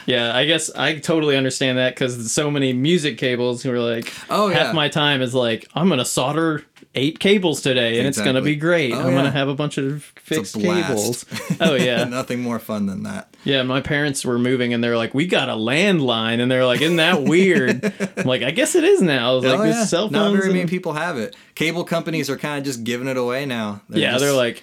Yeah, 0.07 0.35
I 0.37 0.45
guess 0.47 0.71
I 0.75 0.99
totally 0.99 1.37
understand 1.37 1.79
that 1.79 1.95
because 1.95 2.31
so 2.33 2.51
many 2.51 2.73
music 2.73 3.17
cables 3.19 3.63
who 3.63 3.73
are 3.73 3.79
like, 3.81 4.13
Oh, 4.29 4.49
half 4.49 4.67
yeah. 4.69 4.73
my 4.73 4.89
time 4.89 5.23
is 5.23 5.35
like, 5.35 5.69
I'm 5.75 5.89
gonna 5.89 6.05
solder 6.05 6.65
eight 6.95 7.21
cables 7.21 7.61
today, 7.63 7.99
and 7.99 8.09
it's 8.09 8.21
gonna 8.21 8.43
be 8.43 8.57
great. 8.57 8.93
Oh, 8.93 8.99
I'm 9.01 9.15
gonna 9.15 9.31
have 9.31 9.49
a 9.49 9.55
bunch 9.55 9.70
of 9.79 10.05
fixed 10.17 10.55
cables. 10.55 11.25
Oh 11.61 11.75
yeah, 11.75 12.05
nothing 12.09 12.41
more 12.41 12.59
fun 12.59 12.87
than 12.87 13.03
that. 13.03 13.37
yeah. 13.45 13.63
My 13.63 13.81
parents 13.81 14.25
were 14.25 14.39
moving, 14.39 14.73
and 14.73 14.83
they're 14.83 14.97
like, 14.97 15.13
we 15.15 15.27
got 15.27 15.49
a 15.49 15.55
landline, 15.55 16.41
and 16.41 16.51
they're 16.51 16.65
like, 16.65 16.81
isn't 16.81 16.97
that 16.97 17.23
weird? 17.23 17.85
I'm 18.17 18.25
like, 18.25 18.43
I 18.43 18.51
guess 18.51 18.75
it 18.75 18.85
is 18.85 19.03
now. 19.03 19.35
Like, 19.35 19.59
oh 19.59 19.63
this 19.63 19.77
yeah, 19.77 19.85
cell 19.85 20.03
phones. 20.09 20.13
not 20.13 20.33
very 20.33 20.53
many 20.53 20.67
people 20.67 20.95
have 20.95 21.19
it. 21.19 21.37
Cable 21.55 21.85
companies 21.85 22.31
are 22.31 22.37
kind 22.39 22.59
of 22.59 22.65
just 22.65 22.85
giving 22.85 23.09
it 23.09 23.17
away 23.17 23.45
now. 23.47 23.83
yeah, 23.91 24.13
just, 24.13 24.25
they're 24.25 24.33
like, 24.33 24.63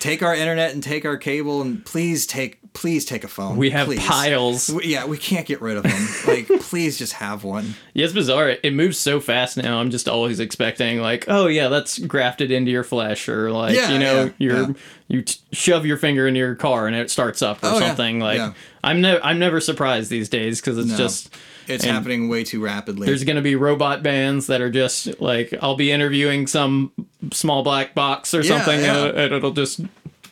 take 0.00 0.22
our 0.22 0.34
internet 0.34 0.72
and 0.72 0.82
take 0.82 1.04
our 1.04 1.16
cable 1.16 1.60
and 1.62 1.84
please 1.84 2.26
take 2.26 2.59
please 2.72 3.04
take 3.04 3.24
a 3.24 3.28
phone. 3.28 3.56
we 3.56 3.70
have 3.70 3.86
please. 3.86 4.00
piles. 4.06 4.70
We- 4.70 4.86
yeah, 4.86 5.04
we 5.06 5.18
can't 5.18 5.46
get 5.46 5.60
rid 5.60 5.76
of 5.76 5.82
them. 5.82 6.08
like, 6.26 6.46
please 6.60 6.98
just 6.98 7.14
have 7.14 7.42
one. 7.44 7.74
Yeah, 7.94 8.04
it's 8.04 8.14
bizarre. 8.14 8.56
It 8.62 8.72
moves 8.72 8.98
so 8.98 9.20
fast 9.20 9.56
now. 9.56 9.78
I'm 9.80 9.90
just 9.90 10.08
always 10.08 10.40
expecting 10.40 11.00
like, 11.00 11.24
oh 11.28 11.46
yeah, 11.46 11.68
that's 11.68 11.98
grafted 11.98 12.50
into 12.50 12.70
your 12.70 12.84
flesh, 12.84 13.28
or 13.28 13.50
like 13.50 13.74
Yeah, 13.76 13.90
you 13.90 13.98
know, 13.98 14.24
yeah, 14.24 14.30
you're 14.38 14.60
yeah. 14.60 14.72
you 15.08 15.22
t- 15.22 15.40
shove 15.52 15.84
your 15.86 15.96
finger 15.96 16.26
into 16.28 16.38
your 16.38 16.54
car 16.54 16.86
and 16.86 16.94
it 16.96 17.10
starts 17.10 17.42
up 17.42 17.62
or 17.62 17.66
Oh, 17.68 17.78
something. 17.80 18.20
Like. 18.20 18.54
I'm 18.82 19.02
never 19.02 19.22
I'm 19.22 19.38
never 19.38 19.60
surprised 19.60 20.08
these 20.08 20.30
days 20.30 20.58
because 20.58 20.78
it's 20.78 20.88
No. 20.88 20.96
just 20.96 21.36
It's 21.68 21.84
happening 21.84 22.30
way 22.30 22.44
too 22.44 22.64
rapidly. 22.64 23.06
there's 23.06 23.24
gonna 23.24 23.42
be 23.42 23.54
robot 23.54 24.02
bands 24.02 24.46
that 24.46 24.62
are 24.62 24.70
just 24.70 25.20
like 25.20 25.52
I'll 25.60 25.76
be 25.76 25.92
interviewing 25.92 26.46
some 26.46 26.90
small 27.30 27.62
black 27.62 27.94
box 27.94 28.32
or 28.32 28.42
something, 28.42 28.80
and 28.80 29.18
it'll 29.18 29.50
just 29.50 29.80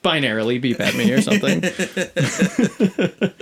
binarily 0.02 0.60
beep 0.60 0.80
at 0.80 0.94
me 0.94 1.10
or 1.12 1.20
something. 1.20 1.60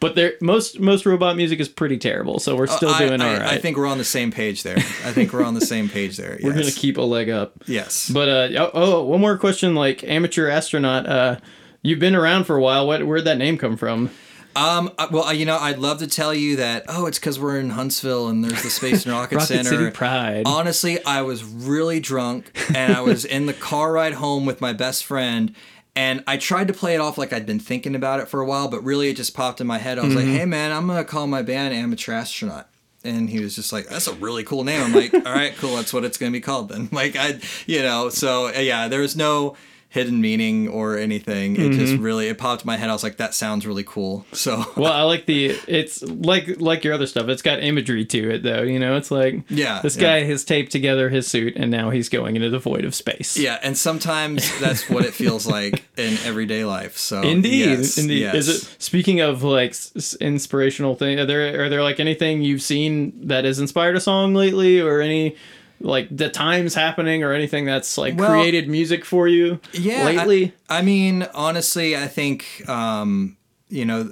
but 0.00 0.14
there 0.14 0.34
most 0.40 0.80
most 0.80 1.06
robot 1.06 1.36
music 1.36 1.60
is 1.60 1.68
pretty 1.68 1.98
terrible, 1.98 2.38
so 2.38 2.56
we're 2.56 2.66
still 2.66 2.90
I, 2.90 3.06
doing 3.06 3.20
I, 3.20 3.34
all 3.34 3.40
right. 3.40 3.52
I 3.52 3.58
think 3.58 3.76
we're 3.76 3.86
on 3.86 3.98
the 3.98 4.04
same 4.04 4.30
page 4.30 4.62
there. 4.62 4.76
I 4.76 5.12
think 5.12 5.32
we're 5.32 5.44
on 5.44 5.54
the 5.54 5.60
same 5.60 5.88
page 5.88 6.16
there. 6.16 6.38
we're 6.42 6.52
gonna 6.52 6.70
keep 6.70 6.98
a 6.98 7.02
leg 7.02 7.30
up. 7.30 7.64
Yes. 7.66 8.08
But 8.08 8.28
uh, 8.28 8.48
oh, 8.58 8.70
oh, 8.74 9.04
one 9.04 9.20
more 9.20 9.38
question. 9.38 9.74
Like 9.74 10.04
amateur 10.04 10.48
astronaut, 10.48 11.06
uh, 11.06 11.36
you've 11.82 12.00
been 12.00 12.14
around 12.14 12.44
for 12.44 12.56
a 12.56 12.60
while. 12.60 12.86
What, 12.86 13.06
where'd 13.06 13.24
that 13.24 13.38
name 13.38 13.58
come 13.58 13.76
from? 13.76 14.10
Um. 14.56 14.90
uh, 14.98 15.06
Well, 15.10 15.24
uh, 15.24 15.32
you 15.32 15.46
know, 15.46 15.56
I'd 15.56 15.78
love 15.78 15.98
to 15.98 16.06
tell 16.08 16.34
you 16.34 16.56
that. 16.56 16.84
Oh, 16.88 17.06
it's 17.06 17.18
because 17.18 17.38
we're 17.38 17.60
in 17.60 17.70
Huntsville 17.70 18.28
and 18.28 18.42
there's 18.42 18.62
the 18.62 18.70
Space 18.70 19.04
and 19.04 19.14
Rocket, 19.14 19.34
Rocket 19.36 19.46
Center. 19.46 19.70
City 19.70 19.90
Pride. 19.90 20.44
Honestly, 20.46 21.04
I 21.04 21.22
was 21.22 21.44
really 21.44 22.00
drunk 22.00 22.50
and 22.74 22.92
I 22.92 23.02
was 23.02 23.24
in 23.24 23.46
the 23.46 23.52
car 23.52 23.92
ride 23.92 24.14
home 24.14 24.46
with 24.46 24.60
my 24.60 24.72
best 24.72 25.04
friend. 25.04 25.54
And 25.98 26.22
I 26.28 26.36
tried 26.36 26.68
to 26.68 26.72
play 26.74 26.94
it 26.94 27.00
off 27.00 27.18
like 27.18 27.32
I'd 27.32 27.44
been 27.44 27.58
thinking 27.58 27.96
about 27.96 28.20
it 28.20 28.28
for 28.28 28.40
a 28.40 28.46
while, 28.46 28.68
but 28.68 28.84
really 28.84 29.08
it 29.10 29.16
just 29.16 29.34
popped 29.34 29.60
in 29.60 29.66
my 29.66 29.78
head. 29.78 29.98
I 29.98 30.04
was 30.04 30.14
Mm-hmm. 30.14 30.30
like, 30.30 30.38
"Hey, 30.40 30.44
man, 30.44 30.70
I'm 30.70 30.86
gonna 30.86 31.02
call 31.04 31.26
my 31.26 31.42
band 31.42 31.74
Amateur 31.74 32.12
Astronaut." 32.12 32.68
And 33.04 33.28
he 33.28 33.40
was 33.40 33.56
just 33.56 33.72
like, 33.72 33.86
"That's 33.88 34.06
a 34.06 34.12
really 34.14 34.44
cool 34.44 34.62
name." 34.64 34.80
I'm 34.80 34.92
like, 34.92 35.12
"All 35.12 35.20
right, 35.42 35.54
cool. 35.56 35.74
That's 35.76 35.92
what 35.92 36.04
it's 36.04 36.16
gonna 36.16 36.30
be 36.30 36.40
called 36.40 36.68
then." 36.68 36.88
Like 36.92 37.16
I, 37.16 37.40
you 37.66 37.82
know, 37.82 38.10
so 38.10 38.48
yeah, 38.56 38.86
there 38.88 39.00
was 39.00 39.16
no 39.16 39.56
hidden 39.90 40.20
meaning 40.20 40.68
or 40.68 40.98
anything. 40.98 41.56
It 41.56 41.72
just 41.72 41.94
Mm-hmm. 41.94 42.02
really 42.02 42.28
it 42.28 42.36
popped 42.36 42.62
in 42.62 42.66
my 42.66 42.76
head. 42.76 42.90
I 42.90 42.92
was 42.92 43.02
like, 43.02 43.16
"That 43.16 43.32
sounds 43.34 43.66
really 43.66 43.84
cool." 43.84 44.26
So 44.34 44.64
Well, 44.76 44.92
I 44.92 45.02
like 45.02 45.24
the. 45.26 45.56
It's 45.66 46.02
like 46.02 46.60
like 46.60 46.84
your 46.84 46.92
other 46.94 47.06
stuff. 47.06 47.28
It's 47.28 47.40
got 47.42 47.62
imagery 47.62 48.04
to 48.04 48.30
it, 48.34 48.42
though. 48.42 48.62
You 48.62 48.78
know, 48.78 48.96
it's 48.96 49.10
like 49.10 49.42
Yeah, 49.48 49.80
this 49.82 49.96
yeah. 49.96 50.02
guy 50.02 50.24
has 50.24 50.44
taped 50.44 50.72
together 50.72 51.08
his 51.08 51.26
suit, 51.26 51.54
and 51.56 51.70
now 51.70 51.88
he's 51.90 52.08
going 52.10 52.36
into 52.36 52.50
the 52.50 52.58
void 52.58 52.84
of 52.84 52.94
space. 52.94 53.36
Yeah, 53.38 53.58
and 53.62 53.76
sometimes 53.76 54.46
that's 54.60 54.88
what 54.90 55.04
it 55.06 55.14
feels 55.14 55.46
like 55.46 55.84
in 55.96 56.18
everyday 56.24 56.64
life. 56.64 56.96
So 56.98 57.22
Indeed, 57.22 57.78
yes, 57.78 57.96
indeed. 57.98 58.20
yes. 58.20 58.34
Is 58.34 58.48
it 58.48 58.82
speaking 58.82 59.20
of 59.20 59.42
like 59.42 59.70
s- 59.70 60.14
inspirational 60.20 60.94
thing? 60.96 61.18
Are 61.18 61.26
there 61.26 61.64
are 61.64 61.68
there 61.70 61.82
like 61.82 61.98
anything 61.98 62.42
you've 62.42 62.62
seen 62.62 63.26
that 63.28 63.44
has 63.44 63.58
inspired 63.58 63.96
a 63.96 64.00
song 64.00 64.34
lately, 64.34 64.80
or 64.80 65.00
any 65.00 65.34
like 65.80 66.08
the 66.16 66.28
times 66.28 66.74
happening, 66.74 67.22
or 67.22 67.32
anything 67.32 67.64
that's 67.64 67.96
like 67.98 68.16
Well, 68.18 68.30
created 68.30 68.68
music 68.68 69.04
for 69.04 69.28
you? 69.28 69.60
yeah, 69.72 70.04
lately. 70.04 70.54
I, 70.68 70.78
I 70.78 70.82
mean, 70.82 71.26
honestly, 71.34 71.96
I 71.96 72.06
think 72.08 72.68
um, 72.68 73.36
you 73.68 73.84
know 73.84 74.10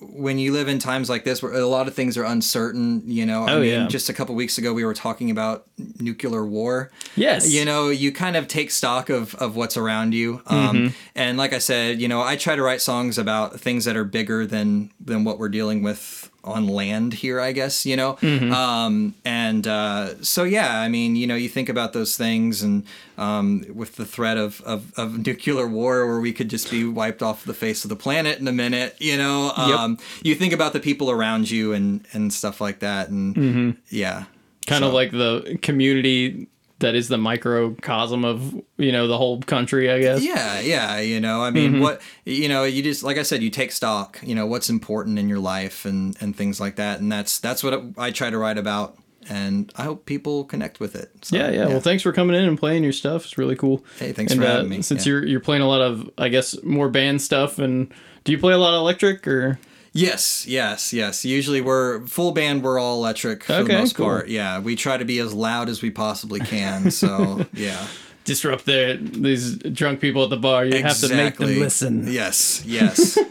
when 0.00 0.38
you 0.38 0.52
live 0.52 0.68
in 0.68 0.78
times 0.78 1.08
like 1.08 1.24
this 1.24 1.42
where 1.42 1.52
a 1.52 1.66
lot 1.66 1.88
of 1.88 1.94
things 1.94 2.16
are 2.16 2.24
uncertain. 2.24 3.02
You 3.06 3.24
know, 3.26 3.44
I 3.44 3.52
Oh, 3.52 3.60
mean, 3.60 3.70
yeah. 3.70 3.86
just 3.88 4.08
a 4.08 4.12
couple 4.12 4.34
weeks 4.34 4.58
ago 4.58 4.72
we 4.74 4.84
were 4.84 4.94
talking 4.94 5.30
about 5.30 5.66
nuclear 5.98 6.44
war. 6.44 6.90
yes, 7.16 7.50
you 7.50 7.64
know 7.64 7.88
you 7.88 8.12
kind 8.12 8.36
of 8.36 8.46
take 8.46 8.70
stock 8.70 9.08
of, 9.08 9.34
of 9.36 9.56
what's 9.56 9.76
around 9.76 10.14
you 10.14 10.42
um, 10.46 10.76
Mm-hmm. 10.76 10.86
and 11.14 11.38
like 11.38 11.52
i 11.52 11.58
said 11.58 12.00
you 12.00 12.08
know 12.08 12.20
i 12.22 12.36
try 12.36 12.54
to 12.56 12.62
write 12.62 12.80
songs 12.80 13.16
about 13.18 13.58
things 13.60 13.84
that 13.86 13.96
are 13.96 14.04
bigger 14.04 14.46
than 14.46 14.90
than 15.00 15.24
what 15.24 15.38
we're 15.38 15.48
dealing 15.48 15.82
with 15.82 16.30
on 16.46 16.66
land 16.66 17.14
here 17.14 17.40
i 17.40 17.52
guess 17.52 17.84
you 17.84 17.96
know? 17.96 18.14
Mm-hmm. 18.14 18.52
um, 18.52 19.14
and 19.24 19.66
uh, 19.66 20.22
so 20.22 20.44
yeah 20.44 20.80
i 20.80 20.88
mean 20.88 21.16
you 21.16 21.26
know 21.26 21.34
you 21.34 21.48
think 21.48 21.68
about 21.68 21.92
those 21.92 22.16
things 22.16 22.62
and 22.62 22.84
um, 23.18 23.64
with 23.72 23.96
the 23.96 24.04
threat 24.04 24.36
of, 24.36 24.60
of, 24.62 24.92
of 24.98 25.26
nuclear 25.26 25.66
war 25.66 26.06
where 26.06 26.20
we 26.20 26.32
could 26.32 26.50
just 26.50 26.70
be 26.70 26.84
wiped 26.84 27.22
off 27.22 27.44
the 27.44 27.54
face 27.54 27.84
of 27.84 27.88
the 27.88 27.96
planet 27.96 28.38
in 28.38 28.46
a 28.48 28.52
minute 28.52 28.96
you 28.98 29.16
know? 29.16 29.52
Um, 29.56 29.98
you 30.22 30.34
think 30.34 30.52
about 30.52 30.72
the 30.72 30.80
people 30.80 31.10
around 31.10 31.50
you 31.50 31.72
and 31.72 32.06
and 32.12 32.32
stuff 32.32 32.60
like 32.60 32.80
that 32.80 33.08
and 33.08 33.76
yeah. 33.88 34.24
Kind 34.66 34.84
of 34.84 34.92
like 34.92 35.12
the 35.12 35.58
community 35.62 36.48
that 36.78 36.94
is 36.94 37.08
the 37.08 37.16
microcosm 37.18 38.24
of 38.24 38.54
you 38.76 38.92
know 38.92 39.06
the 39.08 39.16
whole 39.16 39.40
country. 39.40 39.90
I 39.90 40.00
guess. 40.00 40.22
Yeah, 40.22 40.60
yeah, 40.60 41.00
you 41.00 41.20
know, 41.20 41.42
I 41.42 41.50
mean, 41.50 41.80
what 41.80 42.00
you 42.24 42.48
know, 42.48 42.64
you 42.64 42.82
just 42.82 43.02
like 43.02 43.16
I 43.18 43.22
said, 43.22 43.42
you 43.42 43.50
take 43.50 43.72
stock, 43.72 44.20
you 44.22 44.34
know, 44.34 44.46
what's 44.46 44.68
important 44.68 45.18
in 45.18 45.28
your 45.28 45.38
life 45.38 45.84
and 45.84 46.16
and 46.20 46.36
things 46.36 46.60
like 46.60 46.76
that, 46.76 47.00
and 47.00 47.10
that's 47.10 47.38
that's 47.38 47.62
what 47.62 47.82
I 47.96 48.10
try 48.10 48.30
to 48.30 48.38
write 48.38 48.58
about, 48.58 48.98
and 49.28 49.72
I 49.76 49.84
hope 49.84 50.06
people 50.06 50.44
connect 50.44 50.80
with 50.80 50.94
it. 50.94 51.10
So, 51.22 51.36
Yeah, 51.36 51.50
yeah, 51.50 51.66
Well, 51.66 51.80
thanks 51.80 52.02
for 52.02 52.12
coming 52.12 52.36
in 52.36 52.44
and 52.44 52.58
playing 52.58 52.84
your 52.84 52.92
stuff. 52.92 53.24
It's 53.24 53.38
really 53.38 53.56
cool. 53.56 53.84
Hey, 53.98 54.12
thanks 54.12 54.32
and, 54.32 54.40
for 54.40 54.46
uh, 54.46 54.52
having 54.56 54.68
me. 54.68 54.82
Since 54.82 55.06
Yeah. 55.06 55.12
you're 55.12 55.26
you're 55.26 55.40
playing 55.40 55.62
a 55.62 55.68
lot 55.68 55.80
of, 55.80 56.10
I 56.18 56.28
guess, 56.28 56.62
more 56.62 56.88
band 56.88 57.22
stuff, 57.22 57.58
and 57.58 57.92
do 58.24 58.32
you 58.32 58.38
play 58.38 58.52
a 58.52 58.58
lot 58.58 58.74
of 58.74 58.80
electric 58.80 59.26
or? 59.26 59.58
Yes, 59.96 60.46
yes, 60.46 60.92
yes. 60.92 61.24
Usually 61.24 61.60
we're 61.60 62.06
full 62.06 62.32
band. 62.32 62.62
We're 62.62 62.78
all 62.78 62.96
electric 62.98 63.44
for 63.44 63.52
Okay, 63.54 63.72
the 63.74 63.78
most 63.80 63.94
cool. 63.96 64.06
part. 64.06 64.28
Yeah, 64.28 64.60
we 64.60 64.76
try 64.76 64.96
to 64.96 65.04
be 65.04 65.18
as 65.18 65.32
loud 65.34 65.68
as 65.68 65.82
we 65.82 65.90
possibly 65.90 66.40
can. 66.40 66.90
So 66.90 67.46
yeah, 67.52 67.86
disrupt 68.24 68.64
the 68.66 68.98
these 69.00 69.56
drunk 69.58 70.00
people 70.00 70.22
at 70.24 70.30
the 70.30 70.36
bar. 70.36 70.64
You 70.64 70.82
have 70.82 70.98
to 71.00 71.14
make 71.14 71.36
them 71.36 71.58
listen. 71.58 72.06
Yes, 72.12 72.62
yes. 72.66 73.18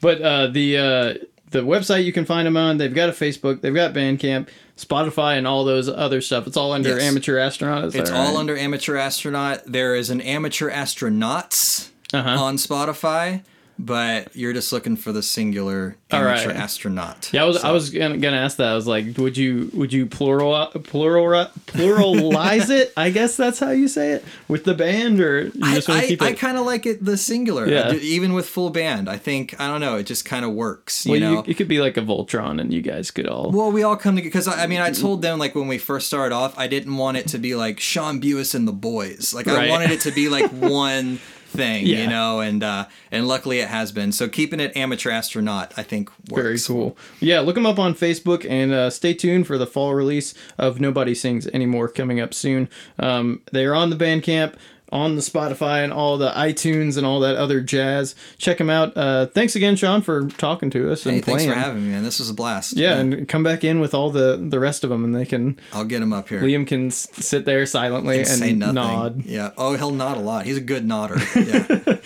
But 0.00 0.20
uh, 0.20 0.46
the 0.48 0.76
uh, 0.78 1.14
the 1.50 1.60
website 1.60 2.04
you 2.04 2.12
can 2.12 2.24
find 2.24 2.44
them 2.46 2.56
on. 2.56 2.78
They've 2.78 2.92
got 2.94 3.08
a 3.08 3.12
Facebook. 3.12 3.60
They've 3.60 3.74
got 3.74 3.92
Bandcamp, 3.94 4.48
Spotify, 4.76 5.38
and 5.38 5.46
all 5.46 5.64
those 5.64 5.88
other 5.88 6.20
stuff. 6.20 6.48
It's 6.48 6.56
all 6.56 6.72
under 6.72 6.88
Yes. 6.90 7.02
Amateur 7.02 7.38
Astronaut. 7.38 7.94
It's 7.94 8.10
all 8.10 8.36
under 8.36 8.56
Amateur 8.56 8.96
Astronaut. 8.96 9.62
There 9.66 9.94
is 9.94 10.10
an 10.10 10.20
Amateur 10.20 10.70
Astronauts 10.70 11.90
Uh-huh. 12.12 12.28
on 12.42 12.56
Spotify. 12.56 13.42
But 13.78 14.34
you're 14.36 14.52
just 14.52 14.72
looking 14.72 14.96
for 14.96 15.12
the 15.12 15.22
singular 15.22 15.96
amateur 16.10 16.48
right. 16.48 16.56
astronaut. 16.56 17.30
Yeah, 17.32 17.42
I 17.42 17.46
was 17.46 17.60
So- 17.60 17.68
I 17.68 17.72
was 17.72 17.90
gonna, 17.90 18.18
gonna 18.18 18.36
ask 18.36 18.56
that. 18.58 18.68
I 18.68 18.74
was 18.74 18.86
like, 18.86 19.16
would 19.18 19.36
you 19.36 19.70
would 19.74 19.92
you 19.92 20.06
plural 20.06 20.66
plural 20.84 21.46
pluralize 21.66 22.70
it? 22.70 22.92
I 22.96 23.10
guess 23.10 23.36
that's 23.36 23.58
how 23.58 23.70
you 23.70 23.88
say 23.88 24.12
it 24.12 24.24
with 24.48 24.64
the 24.64 24.74
band, 24.74 25.20
or 25.20 25.44
you 25.46 25.52
I, 25.62 25.74
just 25.74 25.88
want 25.88 26.02
to 26.02 26.06
keep 26.06 26.22
I 26.22 26.32
kind 26.32 26.58
of 26.58 26.66
like 26.66 26.86
it 26.86 27.04
the 27.04 27.16
singular, 27.16 27.66
Yeah. 27.66 27.92
Do- 27.92 27.98
even 27.98 28.32
with 28.32 28.48
full 28.48 28.70
band. 28.70 29.08
I 29.08 29.16
think 29.18 29.58
I 29.60 29.66
don't 29.68 29.80
know. 29.80 29.96
It 29.96 30.04
just 30.04 30.24
kind 30.24 30.44
of 30.44 30.52
works, 30.52 31.04
you 31.06 31.12
well, 31.12 31.20
know. 31.20 31.32
you, 31.32 31.44
it 31.46 31.54
could 31.56 31.68
be 31.68 31.80
like 31.80 31.96
a 31.96 32.02
Voltron, 32.02 32.60
and 32.60 32.72
you 32.72 32.82
guys 32.82 33.10
could 33.10 33.26
all. 33.26 33.50
Well, 33.50 33.72
we 33.72 33.82
all 33.82 33.96
come 33.96 34.16
together 34.16 34.30
because 34.30 34.48
I, 34.48 34.64
I 34.64 34.66
mean, 34.66 34.80
I 34.80 34.90
told 34.90 35.22
them 35.22 35.38
like 35.38 35.54
when 35.54 35.68
we 35.68 35.78
first 35.78 36.06
started 36.06 36.34
off, 36.34 36.58
I 36.58 36.66
didn't 36.66 36.96
want 36.96 37.16
it 37.16 37.28
to 37.28 37.38
be 37.38 37.54
like 37.54 37.80
Sean 37.80 38.20
Bewis 38.20 38.54
and 38.54 38.66
the 38.68 38.72
Boys. 38.72 39.32
Like 39.34 39.48
I 39.48 39.68
wanted 39.68 39.90
it 39.90 40.00
to 40.02 40.10
be 40.10 40.28
like 40.28 40.50
one 40.50 41.20
thing, 41.52 41.86
Yeah. 41.86 42.02
you 42.02 42.06
know, 42.08 42.40
and 42.40 42.62
uh, 42.64 42.86
and 43.10 43.28
luckily 43.28 43.60
it 43.60 43.68
has 43.68 43.92
been. 43.92 44.10
So 44.12 44.28
keeping 44.28 44.58
it 44.60 44.76
amateur 44.76 45.10
astronaut, 45.10 45.72
I 45.76 45.82
think 45.82 46.10
works. 46.30 46.42
Very 46.42 46.58
cool. 46.78 46.96
Yeah, 47.20 47.40
look 47.40 47.54
them 47.54 47.66
up 47.66 47.78
on 47.78 47.94
Facebook 47.94 48.44
and 48.48 48.72
uh, 48.72 48.90
stay 48.90 49.14
tuned 49.14 49.46
for 49.46 49.58
the 49.58 49.66
fall 49.66 49.94
release 49.94 50.34
of 50.58 50.80
Nobody 50.80 51.14
Sings 51.14 51.46
Anymore 51.48 51.88
coming 51.88 52.20
up 52.20 52.34
soon. 52.34 52.68
Um, 52.98 53.40
they 53.52 53.64
are 53.64 53.74
on 53.74 53.90
the 53.90 53.96
Bandcamp, 53.96 54.54
on 54.92 55.16
the 55.16 55.22
Spotify, 55.22 55.82
and 55.82 55.92
all 55.92 56.18
the 56.18 56.30
iTunes 56.30 56.96
and 56.96 57.04
all 57.06 57.18
that 57.20 57.34
other 57.34 57.60
jazz. 57.60 58.14
Check 58.38 58.58
them 58.58 58.70
out. 58.70 58.96
Uh, 58.96 59.26
thanks 59.26 59.56
again, 59.56 59.74
Sean, 59.74 60.02
for 60.02 60.28
talking 60.28 60.70
to 60.70 60.92
us 60.92 61.06
and 61.06 61.16
Hey, 61.16 61.20
thanks 61.22 61.44
for 61.46 61.54
having 61.54 61.82
me, 61.84 61.90
man. 61.90 62.04
This 62.04 62.18
was 62.20 62.28
a 62.30 62.34
blast. 62.34 62.76
yeah, 62.76 62.98
and 62.98 63.26
come 63.26 63.42
back 63.42 63.64
in 63.64 63.80
with 63.80 63.94
all 63.94 64.10
the 64.10 64.36
the 64.36 64.60
rest 64.60 64.84
of 64.84 64.90
them, 64.90 65.02
and 65.04 65.14
they 65.14 65.24
can 65.26 65.58
I'll 65.72 65.84
get 65.84 66.02
him 66.02 66.12
up 66.12 66.28
here. 66.28 66.42
Liam 66.42 66.66
can 66.66 66.88
s- 66.88 67.08
sit 67.14 67.44
there 67.46 67.64
silently 67.66 68.18
and, 68.18 68.28
say 68.28 68.52
nothing. 68.52 68.74
nod. 68.74 69.24
Yeah. 69.24 69.50
Oh, 69.56 69.74
he'll 69.76 69.90
nod 69.90 70.18
a 70.18 70.20
lot. 70.20 70.44
He's 70.46 70.58
a 70.58 70.60
good 70.60 70.84
nodder. 70.86 71.16
Yeah. 71.34 71.96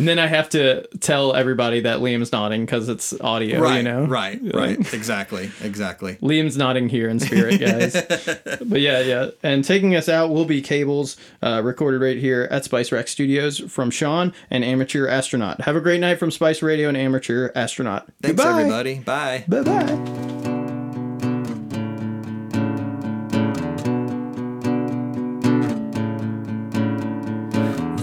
And 0.00 0.08
then 0.08 0.18
I 0.18 0.28
have 0.28 0.48
to 0.50 0.86
tell 1.00 1.34
everybody 1.34 1.80
that 1.80 1.98
Liam's 1.98 2.32
nodding 2.32 2.64
because 2.64 2.88
it's 2.88 3.12
audio, 3.20 3.60
right. 3.60 3.76
you 3.76 3.82
know? 3.82 4.06
Right. 4.06 4.40
Right. 4.54 4.78
exactly. 4.94 5.50
Exactly. 5.60 6.14
Liam's 6.22 6.56
nodding 6.56 6.88
here 6.88 7.06
in 7.10 7.20
spirit, 7.20 7.60
guys. 7.60 7.92
but 8.64 8.80
yeah, 8.80 9.00
yeah. 9.00 9.28
And 9.42 9.62
taking 9.62 9.94
us 9.94 10.08
out 10.08 10.30
will 10.30 10.46
be 10.46 10.62
Cables, 10.62 11.18
uh, 11.42 11.60
recorded 11.62 12.00
right 12.00 12.16
here 12.16 12.48
at 12.50 12.64
Spice 12.64 12.90
Rack 12.90 13.08
Studios 13.08 13.58
from 13.58 13.90
Sean 13.90 14.32
and 14.48 14.64
Amateur 14.64 15.06
Astronaut. 15.06 15.60
Have 15.60 15.76
a 15.76 15.82
great 15.82 16.00
night 16.00 16.18
from 16.18 16.30
Spice 16.30 16.62
Radio 16.62 16.88
and 16.88 16.96
Amateur 16.96 17.50
Astronaut. 17.54 18.06
Thanks, 18.22 18.42
Goodbye. 18.42 18.60
everybody. 18.60 18.98
Bye. 19.00 19.44
Bye 19.46 19.62
bye. 19.62 20.39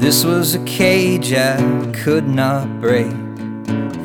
This 0.07 0.23
was 0.23 0.55
a 0.55 0.63
cage 0.63 1.33
I 1.33 1.57
could 1.91 2.29
not 2.29 2.79
break, 2.79 3.11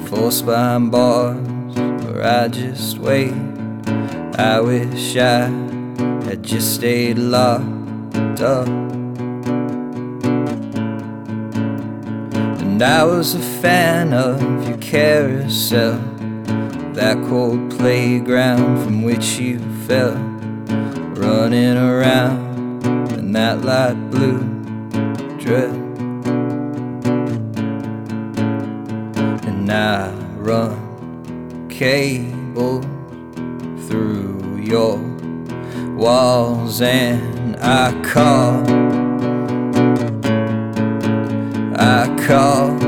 forced 0.09 0.45
behind 0.45 0.91
bars 0.91 1.37
where 1.77 2.25
I 2.25 2.49
just 2.49 2.99
wait. 2.99 3.33
I 4.37 4.59
wish 4.59 5.17
I 5.17 5.45
had 6.25 6.43
just 6.43 6.75
stayed 6.75 7.19
locked 7.19 8.41
up. 8.41 8.67
And 12.59 12.83
I 12.83 13.05
was 13.05 13.37
a 13.37 13.61
fan 13.63 14.13
of 14.13 14.43
your 14.69 14.79
carousel, 14.79 16.01
that 16.95 17.17
cold 17.29 17.71
playground 17.79 18.83
from 18.83 19.05
which 19.05 19.39
you 19.39 19.61
fell, 19.87 20.17
running 21.15 21.77
around 21.77 22.85
in 23.13 23.31
that 23.35 23.63
light 23.63 24.11
blue 24.11 24.41
dress. 25.39 25.82
I 29.73 30.11
run 30.37 31.67
cables 31.71 32.85
through 33.89 34.59
your 34.59 34.99
walls 35.97 36.83
and 36.83 37.57
I 37.57 37.91
call 38.03 38.63
I 41.75 42.07
call. 42.27 42.79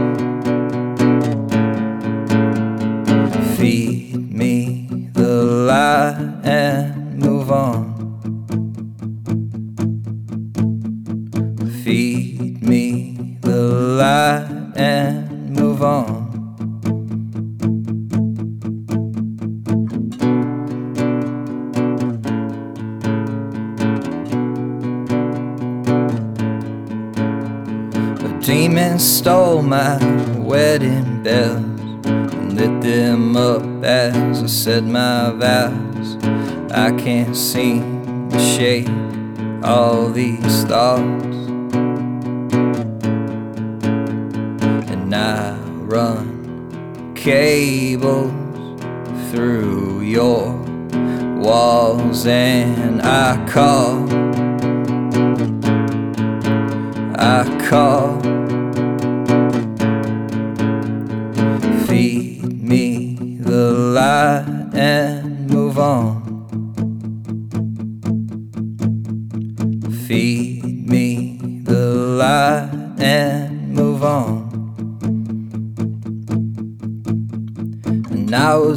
Feed 3.56 4.30
me 4.30 5.08
the 5.14 5.42
light 5.42 6.40
and 6.44 7.18
move 7.18 7.50
on. 7.50 7.94
Feed 11.82 12.62
me 12.62 13.38
the 13.40 13.62
light 14.00 14.76
and 14.76 15.50
move 15.50 15.82
on 15.82 16.23
stole 29.24 29.62
my 29.62 29.96
wedding 30.36 31.22
bells 31.22 31.80
and 32.04 32.52
lit 32.58 32.82
them 32.82 33.34
up 33.34 33.62
as 33.82 34.42
I 34.42 34.46
said 34.46 34.84
my 34.84 35.30
vows. 35.30 36.18
I 36.70 36.92
can't 36.98 37.34
seem 37.34 38.28
to 38.28 38.38
shake 38.38 38.86
all 39.64 40.10
these 40.10 40.64
thoughts, 40.64 41.36
and 44.92 45.14
I 45.14 45.56
run 45.86 47.14
cables 47.14 48.30
through 49.30 50.02
your 50.02 50.52
walls, 51.38 52.26
and 52.26 53.00
I 53.00 53.42
call. 53.48 54.06
I 57.18 57.66
call. 57.70 58.13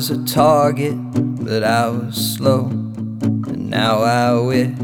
Was 0.09 0.17
a 0.17 0.33
target, 0.33 0.95
but 1.43 1.63
I 1.63 1.89
was 1.89 2.35
slow. 2.35 2.67
And 2.67 3.69
now 3.69 4.03
I 4.03 4.39
wish 4.39 4.75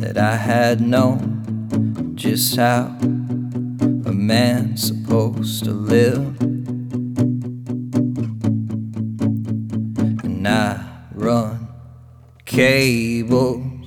that 0.00 0.18
I 0.18 0.36
had 0.36 0.80
known 0.80 2.12
just 2.14 2.56
how 2.56 2.96
a 3.00 4.12
man's 4.12 4.86
supposed 4.88 5.64
to 5.64 5.70
live. 5.70 6.40
And 10.24 10.46
I 10.46 10.84
run 11.12 11.68
cables 12.44 13.86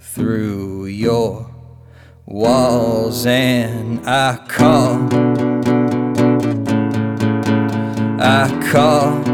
through 0.00 0.86
your 0.86 1.54
walls, 2.26 3.26
and 3.26 4.00
I 4.08 4.38
call. 4.48 5.08
I 8.20 8.70
call. 8.72 9.33